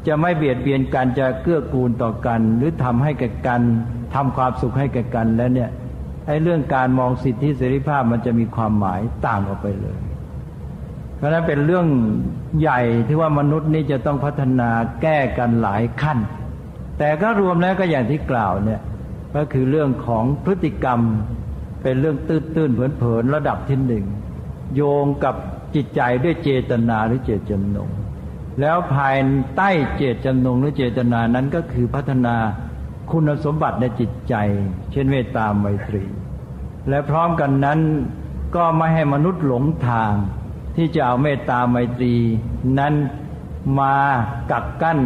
[0.07, 3.63] จะไม่เบียดเบียนกันจะเกื้อกูลต่อกัน หรือทำให้แก่กัน
[4.15, 5.71] ทำความสุขให้แก่กันแล้วเนี่ย
[6.27, 9.99] ไอ้เรื่องการมองสิทธิเสรีภาพมันจะมีความหมายต่างออกไปเลย
[11.17, 11.87] เพราะนั้นเป็นเรื่อง
[12.61, 14.71] ใหญ่ที่ว่ามนุษย์นี่จะต้องพัฒนา
[15.03, 16.19] แก้กันหลายขั้น
[16.99, 18.81] แต่ก็รวมแล้วก็อย่างที่กล่าวเนี่ย
[19.37, 21.01] ก็คือเรื่องของพฤติกรรม
[21.83, 24.05] เป็นเรื่องตื้นตื้นเผินเผินระดับที่หนึ่ง
[24.75, 25.35] โยงกับ
[25.75, 27.91] จิตใจด้วยเจตนาหรือเจตจำนง
[28.61, 29.17] แล้วภาย
[29.57, 32.37] ใต้เจตจำนงหรือเจตนานั้นก็คือพัฒนา
[33.11, 34.35] คุณสมบัติในจิตใจ
[34.91, 36.05] เช่นเมตตาไมตรี
[36.89, 37.81] และพร้อมกันนั้น
[38.57, 40.13] ก็ไม่ให้มนุษย์หลงทาง
[40.77, 42.15] ที่จะเอาเมตตาไมตรี
[42.79, 42.95] นั้น
[43.79, 43.97] มา
[44.51, 45.01] กักกั้น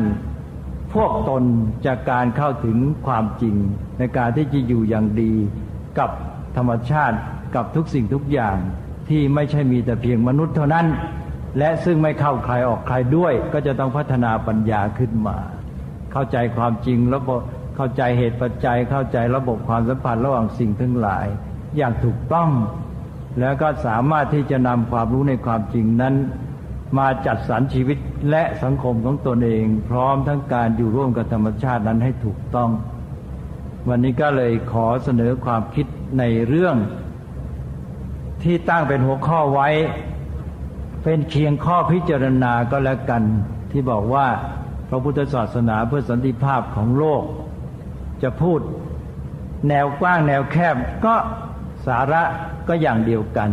[0.95, 1.45] พวกตน
[1.87, 3.57] จากการเข้าถึงความจริง
[3.99, 5.33] ในการที่จะอยู่อย่างดี
[5.99, 6.11] กับ
[6.57, 7.17] ธรรมชาติ
[7.55, 8.57] กับทุกสิ่งทุกอย่าง
[9.09, 10.87] ที่ไม่ใช่มีแต่เพียงมนุษย์เท่านั้น
[11.59, 15.39] และซึ่งไม่เข้าใครออกใครด้วย ก็จะต้องพัฒนาปัญญาขึ้นมา
[16.13, 17.23] เข้าใจความจริงแล้ว
[17.77, 21.27] เข้าใจเหตุปัจจัย เข้าใจระบบความสัมพันธ์ระหว่างสิ่งทั้งหลาย
[21.77, 22.51] อย่างถูกต้อง
[23.41, 26.15] แล้วก็สามารถที่จะนำความรู้ในความจริงนั้น
[26.99, 27.99] มาจัดสรรชีวิต
[28.31, 32.71] และสังคมของตนเอง พร้อมทั้งการอยู่ร่วมกับธรรมชาตินั้นให้ถูกต้อง
[33.89, 35.87] วันนี้ก็เลยขอเสนอความคิด
[36.19, 36.77] ในเรื่อง
[38.43, 39.69] ที่ตั้งเป็นหัวข้อไว้
[41.09, 43.23] เป็นเคียงข้อพิจารณาก็แล้วกัน
[43.71, 44.27] ที่บอกว่า
[44.89, 47.23] พระพุทธศาสนาเพื่อสันติภาพของโลก
[48.23, 48.61] จะพูด
[49.69, 51.15] แนวกว้างแนวแคบก็
[51.87, 52.23] สาระ
[52.69, 53.51] ก็อย่างเดียวกัน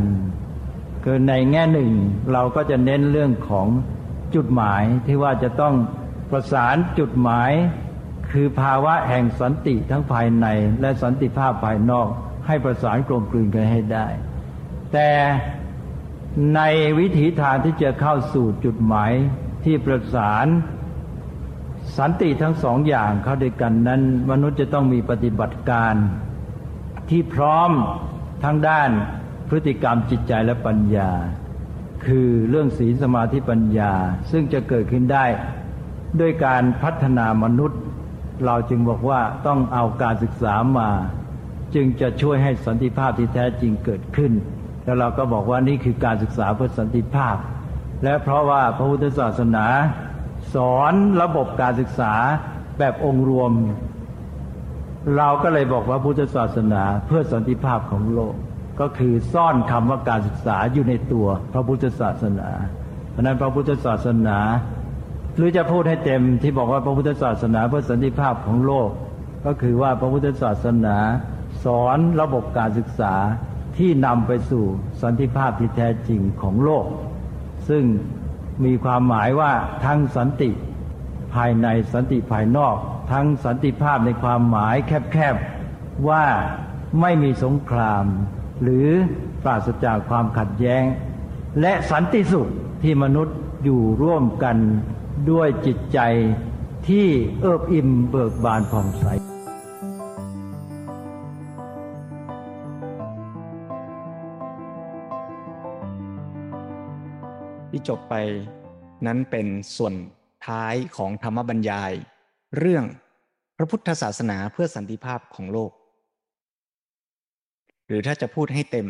[1.04, 1.92] คือในแง่หนึ่ง
[2.34, 3.68] เราก็จะเน้นเรื่องของ
[4.36, 5.76] จุดหมายที่ว่าจะต้อง
[6.32, 7.52] ประสานจุดหมาย
[8.32, 10.48] คือภาวะแห่งสันติทั้งภายใน
[10.82, 12.08] และสันติภาพภายนอก
[12.48, 14.08] ให้ประสานกลมกลืนกันให้ได้
[14.94, 15.10] แต่
[16.56, 16.62] ใน
[17.00, 19.12] วิถีทางที่จะเข้าสู่จุดหมาย
[19.66, 20.48] ที่ประสาน
[21.98, 25.96] สันติทั้งสองอย่างเข้าด้วยกันนั้น มนุษย์จะต้องมีปฏิบัติการ
[27.10, 27.72] ที่พร้อม
[28.44, 28.90] ทั้งด้าน
[29.50, 31.12] พฤติกรรมจิตใจและปัญญา
[32.06, 33.94] คือเรื่องศีลสมาธิปัญญา
[34.32, 35.26] ซึ่งจะเกิดขึ้นได้
[36.20, 37.80] ด้วยการพัฒนามนุษย์
[38.46, 40.90] เราจึงบอกว่าต้องเอาการศึกษามา
[41.76, 44.32] จึงจะช่วยให้สันติภาพที่แท้จริงเกิดขึ้น
[44.84, 47.38] แล้วเราก็บอกว่านี่คือการศึกษาเพื่อสันติภาพ
[48.04, 49.66] และเพราะว่าพระพุทธศาสนา
[50.54, 52.14] สอนระบบการศึกษา
[52.80, 53.52] แบบองค์รวม
[55.18, 58.34] เราก็เลยบอกว่าพุทธศาสนาเพื่อสันติภาพของโลก
[58.82, 62.50] ก็คือซ่อนคำว่าการศึกษาอยู่ในตัวพระพุทธศาสนา
[63.12, 64.38] เพราะนั้นพระพุทธศาสนา
[65.36, 68.90] หรือจะพูดให้เต็มที่บอกว่าพระพุทธศาสนาเพื่อสันติภาพของโลก
[69.46, 70.98] ก็คือว่าพระพุทธศาสนา
[71.66, 73.14] สอนระบบการศึกษา
[73.78, 74.66] ที่นำไปสู่
[75.02, 76.86] สันติภาพที่แท้จริงของโลก
[77.70, 77.84] ซึ่ง
[78.66, 79.54] มีความหมายว่า
[79.86, 80.50] ทั้งสันติ
[81.34, 82.76] ภายในสันติภายนอก
[83.12, 84.76] ทั้งสันติภาพในความหมาย
[85.12, 86.26] แคบๆว่า
[87.02, 88.06] ไม่มีสงคราม
[88.62, 88.88] หรือ
[89.44, 90.84] ปราศจากความขัดแย้ง
[91.62, 92.48] และสันติสุข
[92.84, 94.58] ที่มนุษย์อยู่ร่วมกัน
[95.32, 96.00] ด้วยจิตใจ
[96.88, 97.08] ที่
[97.42, 99.06] เอิบอิ่มเบิกบานผ่องใส
[107.76, 108.16] ที่จบไป
[109.06, 109.48] นั้นเป็น
[109.78, 109.94] ส่วน
[110.48, 111.92] ท้ายของธรรมบรรยาย
[112.58, 112.86] เรื่อง
[113.58, 115.72] พระพุทธศาสนาเพื่อสันติภาพของโลก
[117.88, 118.88] หรือถ้าจะพูดให้เต็ม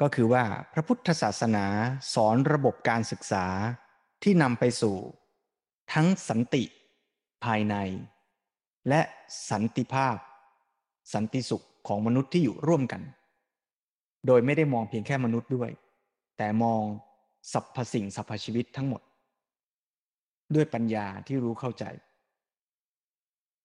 [0.00, 1.66] ก็คือว่าพระพุทธศาสนา
[2.14, 3.46] สอนระบบการศึกษา
[4.22, 4.96] ที่นำไปสู่
[5.92, 6.64] ทั้งสันติ
[7.44, 7.76] ภายใน
[8.88, 9.00] และ
[9.50, 10.16] สันติภาพ
[11.14, 13.02] สันติสุขของมนุษย์ที่อยู่ร่วมกัน
[14.26, 15.70] โดยไม่ได้มองเพียงแค่มนุษย์ด้วย
[16.38, 16.82] แต่มอง
[17.52, 19.02] สรรพสิ่งสรรพชีวิตทั้งหมด
[20.54, 21.84] ด้วยปัญญาที่รู้เข้าใจ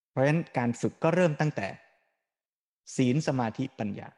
[0.10, 1.68] เพราะฉะนั้นการฝึกก็เริ่มตั้งแต่
[2.96, 4.10] ศีลสมาธิปัญญา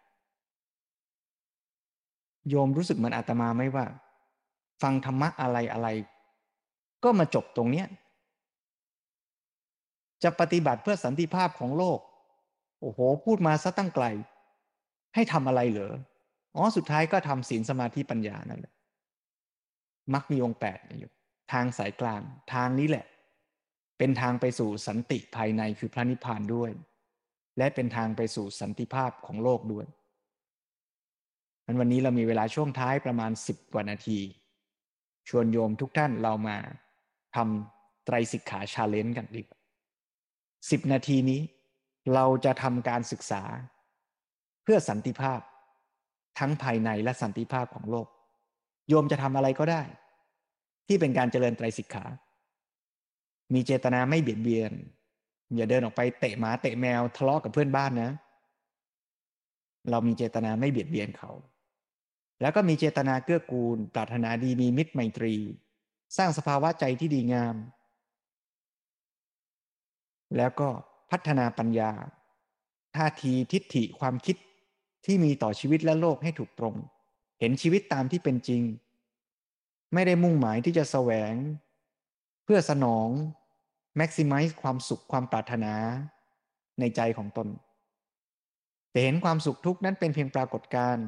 [2.50, 3.86] โยมรู้สึกเหมือนอาตมาไหมว่า
[4.82, 5.88] ฟังธรรมะอะไรอะไร
[7.04, 7.88] ก็มาจบตรงเนี้ย
[10.24, 12.00] จะปฏิบัติเพื่อสันติภาพของโลก
[12.82, 14.06] โอ้โห พูดมาซะตั้งไกล
[15.16, 15.94] ให้ทำอะไรเหรอ
[16.56, 18.74] อ๋อ สุดท้ายก็ทำศีลสมาธิปัญญานั่นแหละ
[20.14, 21.12] มักมีองค์แปดอยู่
[21.54, 22.22] ทางสายกลาง
[22.54, 23.06] ทางนี้แหละ
[23.98, 26.72] เป็นทางไปสู่สันติภายในคือพระนิพพานด้วย
[27.58, 29.86] และเป็นทางไปสู่สันติภาพของโลกด้วย
[31.66, 34.20] นั้นวันนี้เรามีเวลาช่วงท้ายประมาณสิบกว่านาที
[35.30, 36.58] ชวนโยมทุกท่านเรามา
[37.36, 39.60] ทำไตรสิกขาชาเลนจ์กันดีกว่า
[40.72, 41.42] สิบนาทีนี้
[42.14, 43.44] เราจะทำการศึกษา
[44.64, 45.40] เพื่อสันติภาพ
[46.40, 48.08] ทั้งภายในและสันติภาพของโลก
[48.90, 49.82] โยมจะทำอะไรก็ได้
[50.88, 52.06] ที่เป็นการเจริญไตรสิกขา
[53.54, 54.72] มีเจตนาไม่เบียดเบียน
[55.56, 58.12] อย่าเดินออกไปเตะหมาเตะแมวทะเลาะกับเพื่อนบ้านนะ
[59.90, 61.32] เรามีเจตนาไม่เบียดเบียนเขา
[62.42, 65.36] แล้วก็มีเจตนาเกื้อกูล ปรารถนาดีมีมิตรไมตรี
[66.18, 67.56] สร้างสภาวะใจที่ดีงาม
[70.38, 70.70] แล้วก็
[71.12, 71.92] พัฒนาปัญญา
[72.96, 74.38] ท่าทีทิฏฐิความคิด
[75.06, 76.76] ที่มีต่อชีวิตและโลกให้ถูกตรง
[77.44, 78.62] เห็นชีวิตตามที่เป็นจริง
[79.94, 81.34] ไม่ได้มุ่งหมายที่จะแสวง
[82.44, 83.08] เพื่อสนอง
[84.00, 85.74] maximize ความสุขความปรารถนา
[86.80, 87.48] ในใจของตน
[88.92, 91.06] แต่เห็นความสุขทุกนั้นเป็นเพียงปรากฏการณ์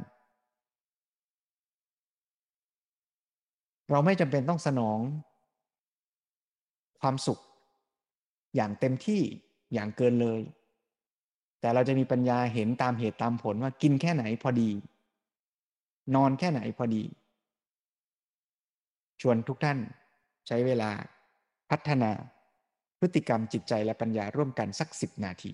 [3.89, 4.99] เราไม่จำเป็นต้องสนอง
[7.01, 7.39] ความสุข
[8.55, 9.21] อย่างเต็มที่
[9.73, 10.41] อย่างเกินเลย
[11.59, 14.71] แต่เราจะมีปัญญาเห็นตามเหตุตามผลว่ากินแค่ไหนพอดี
[16.15, 17.03] นอนแค่ไหนพอดี
[19.21, 19.79] ชวนทุกท่าน
[20.47, 20.91] ใช้เวลา
[21.69, 22.11] พัฒนา
[22.99, 25.51] พฤติกรรมจิตใจและปัญญาร่วมกันสักสิบนาที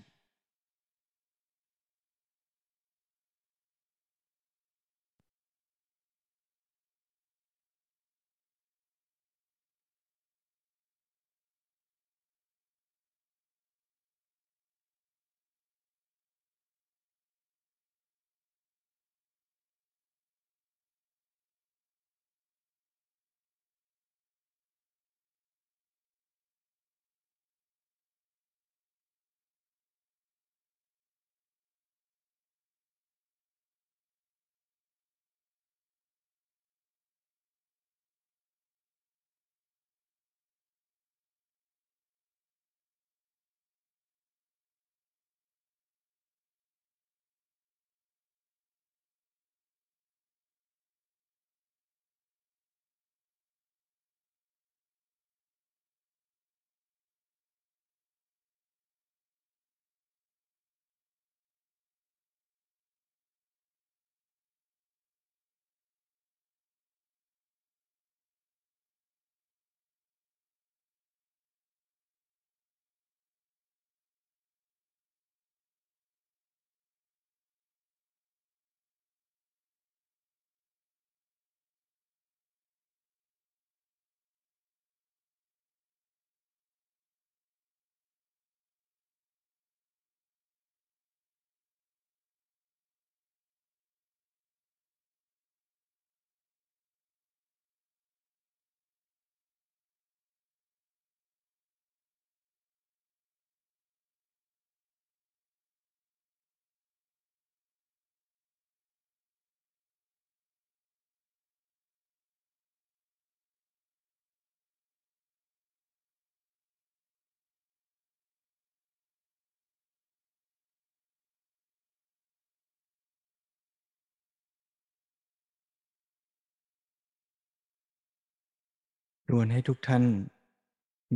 [129.32, 130.04] รวนให้ทุกท่าน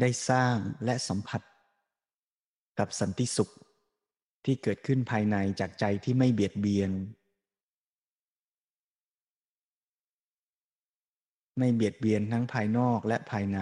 [0.00, 1.42] ได้สร้างและสัมผัส
[2.78, 3.52] กับสันติสุข
[4.44, 6.90] ที่เกิดขึ้นภายในจากใจที่ไม่เบียดเบียน
[11.58, 13.58] ไม่เบียดเบียนทั้งภายนอกและภายใน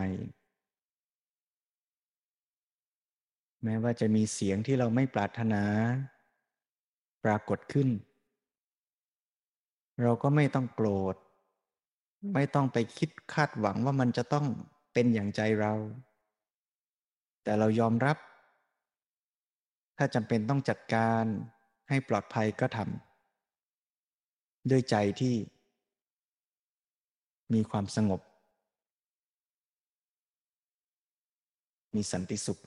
[3.65, 5.65] แม้ว่าจะมีเสียงที่เราไม่ปรารถนา
[7.25, 7.89] ปรากฏขึ้น
[10.03, 11.17] เราก็ไม่ต้องโกรธ
[12.33, 14.47] ไม่ต้องไปคิดคาดหวังว่ามันจะต้อง
[14.93, 15.73] เป็นอย่างใจเรา
[17.45, 18.19] แต่เรายอมรับ
[19.99, 21.25] ถ้าจำเป็นต้องจัดการ
[21.89, 25.35] ให้ปลอดภัยก็ทำด้วยใจที่
[27.55, 28.21] มีความสงบ
[31.95, 32.61] มีสันติสุข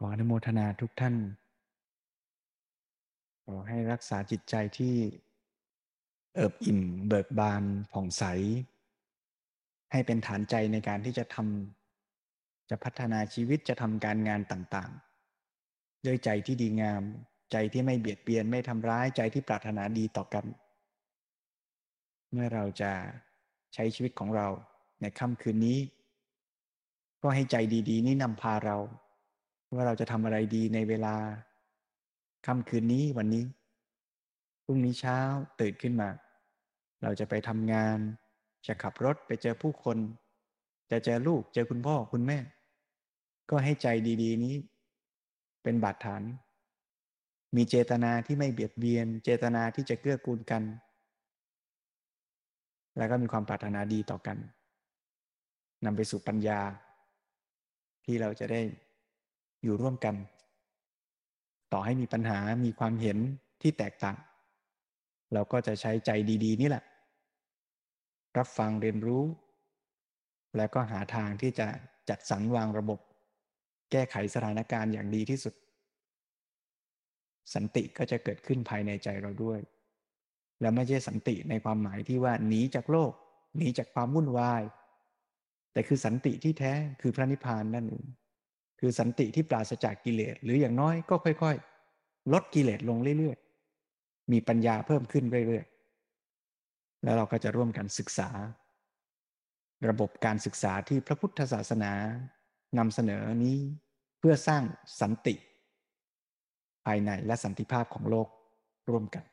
[0.00, 1.14] ขออนุโมทนาทุกท่าน
[3.44, 4.94] ขอให้รักษาจิตใจที่
[6.34, 8.24] เอิบอิ่มเบิกบานผ่องใส
[9.92, 17.02] ให้เป็นฐานใจในการที่จะทำจะพัฒนาชีวิตจะทำการงานต่างๆ ด้วยใจที่ดีงาม
[17.52, 20.44] ใจที่ไม่เบียดเบียนไม่ทำร้ายใจที่ปรารถนาดีต่อกัน
[22.32, 22.92] เมื่อเราจะ
[23.74, 24.46] ใช้ชีวิตของเรา
[25.00, 25.78] ในค่ำคืนนี้
[27.22, 27.56] ก็ให้ใจ
[27.88, 28.78] ดีๆ นี้นำพาเรา
[29.74, 31.14] ว่าเราจะทำอะไรดีในเวลา
[32.46, 33.44] ค่ำคืนนี้วันนี้
[34.64, 35.18] พรุ่งนี้เช้า
[35.60, 36.08] ตื่นขึ้นมา
[37.02, 37.98] เราจะไปทำงาน
[38.66, 39.98] จะขับรถไปเจอผู้คน
[40.90, 42.38] จะเจอลูกเจอคุณพ่อคุณแม่
[43.50, 43.86] ก็ให้ใจ
[44.22, 44.54] ดีๆนี้
[45.62, 46.22] เป็นบาดฐาน
[47.56, 50.62] มีเจตนาที่ไม่เบียดเบียน เจตนาที่จะเกื้อกูลกัน
[52.96, 54.38] แล้วก็มีความปรารถนาดีต่อกัน
[55.84, 56.60] นำไปสู่ปัญญา
[58.04, 58.60] ที่เราจะได้
[59.66, 60.14] อยู่ร่วมกัน
[61.72, 63.18] ต่อให้มีปัญหามีความเห็น
[63.62, 64.16] ที่แตกต่าง
[65.32, 66.10] เราก็จะใช้ใจ
[66.44, 66.84] ดี ๆ นี่แหละ
[68.38, 69.24] รับฟังเรียนรู้
[70.56, 71.66] แล้วก็หาทางที่จะ
[72.08, 73.00] จัดสรรวางระบบ
[73.90, 75.54] แก้ไขสถานการณ์อย่างดีที่สุด
[77.54, 79.60] สันติก็จะเกิดขึ้นภายในใจเราด้วย
[80.60, 83.12] และไม่ใช่สันติในความหมายที่ว่าหนีจากโลก
[83.56, 84.62] หนีจากความวุ่นวาย
[85.72, 88.04] แต่คือสันติที่แท้คือพระนิพพานนั่นเอง
[88.80, 98.28] คือสันติที่ปราศจากกิเลสหรืออย่างน้อยก็ค่อยๆ ลดกิเลสลงเรื่อยๆ มีปัญญาเพิ่มขึ้นเรื่อยๆ แล้วเราก็จะร่วมกันศึกษา
[99.88, 101.92] ระบบการศึกษาที่พระพุทธศาสนา
[102.78, 103.58] นำเสนอนี้
[104.18, 104.62] เพื่อสร้าง
[105.00, 105.34] สันติ
[106.84, 108.28] ภายในและสันติภาพของโลก
[108.88, 109.24] ร่วมกัน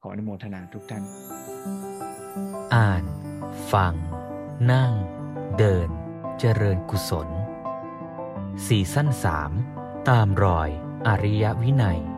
[0.00, 1.02] ขออนุโมทนาทุกท่าน
[2.74, 3.04] อ่าน
[3.72, 3.94] ฟัง
[4.72, 4.92] นั่ง
[5.58, 5.88] เดิน
[6.38, 7.28] เจริญกุศล
[8.66, 9.50] ซีซั่นสาม
[10.08, 10.68] ตามรอย
[11.06, 12.09] อริยวินัย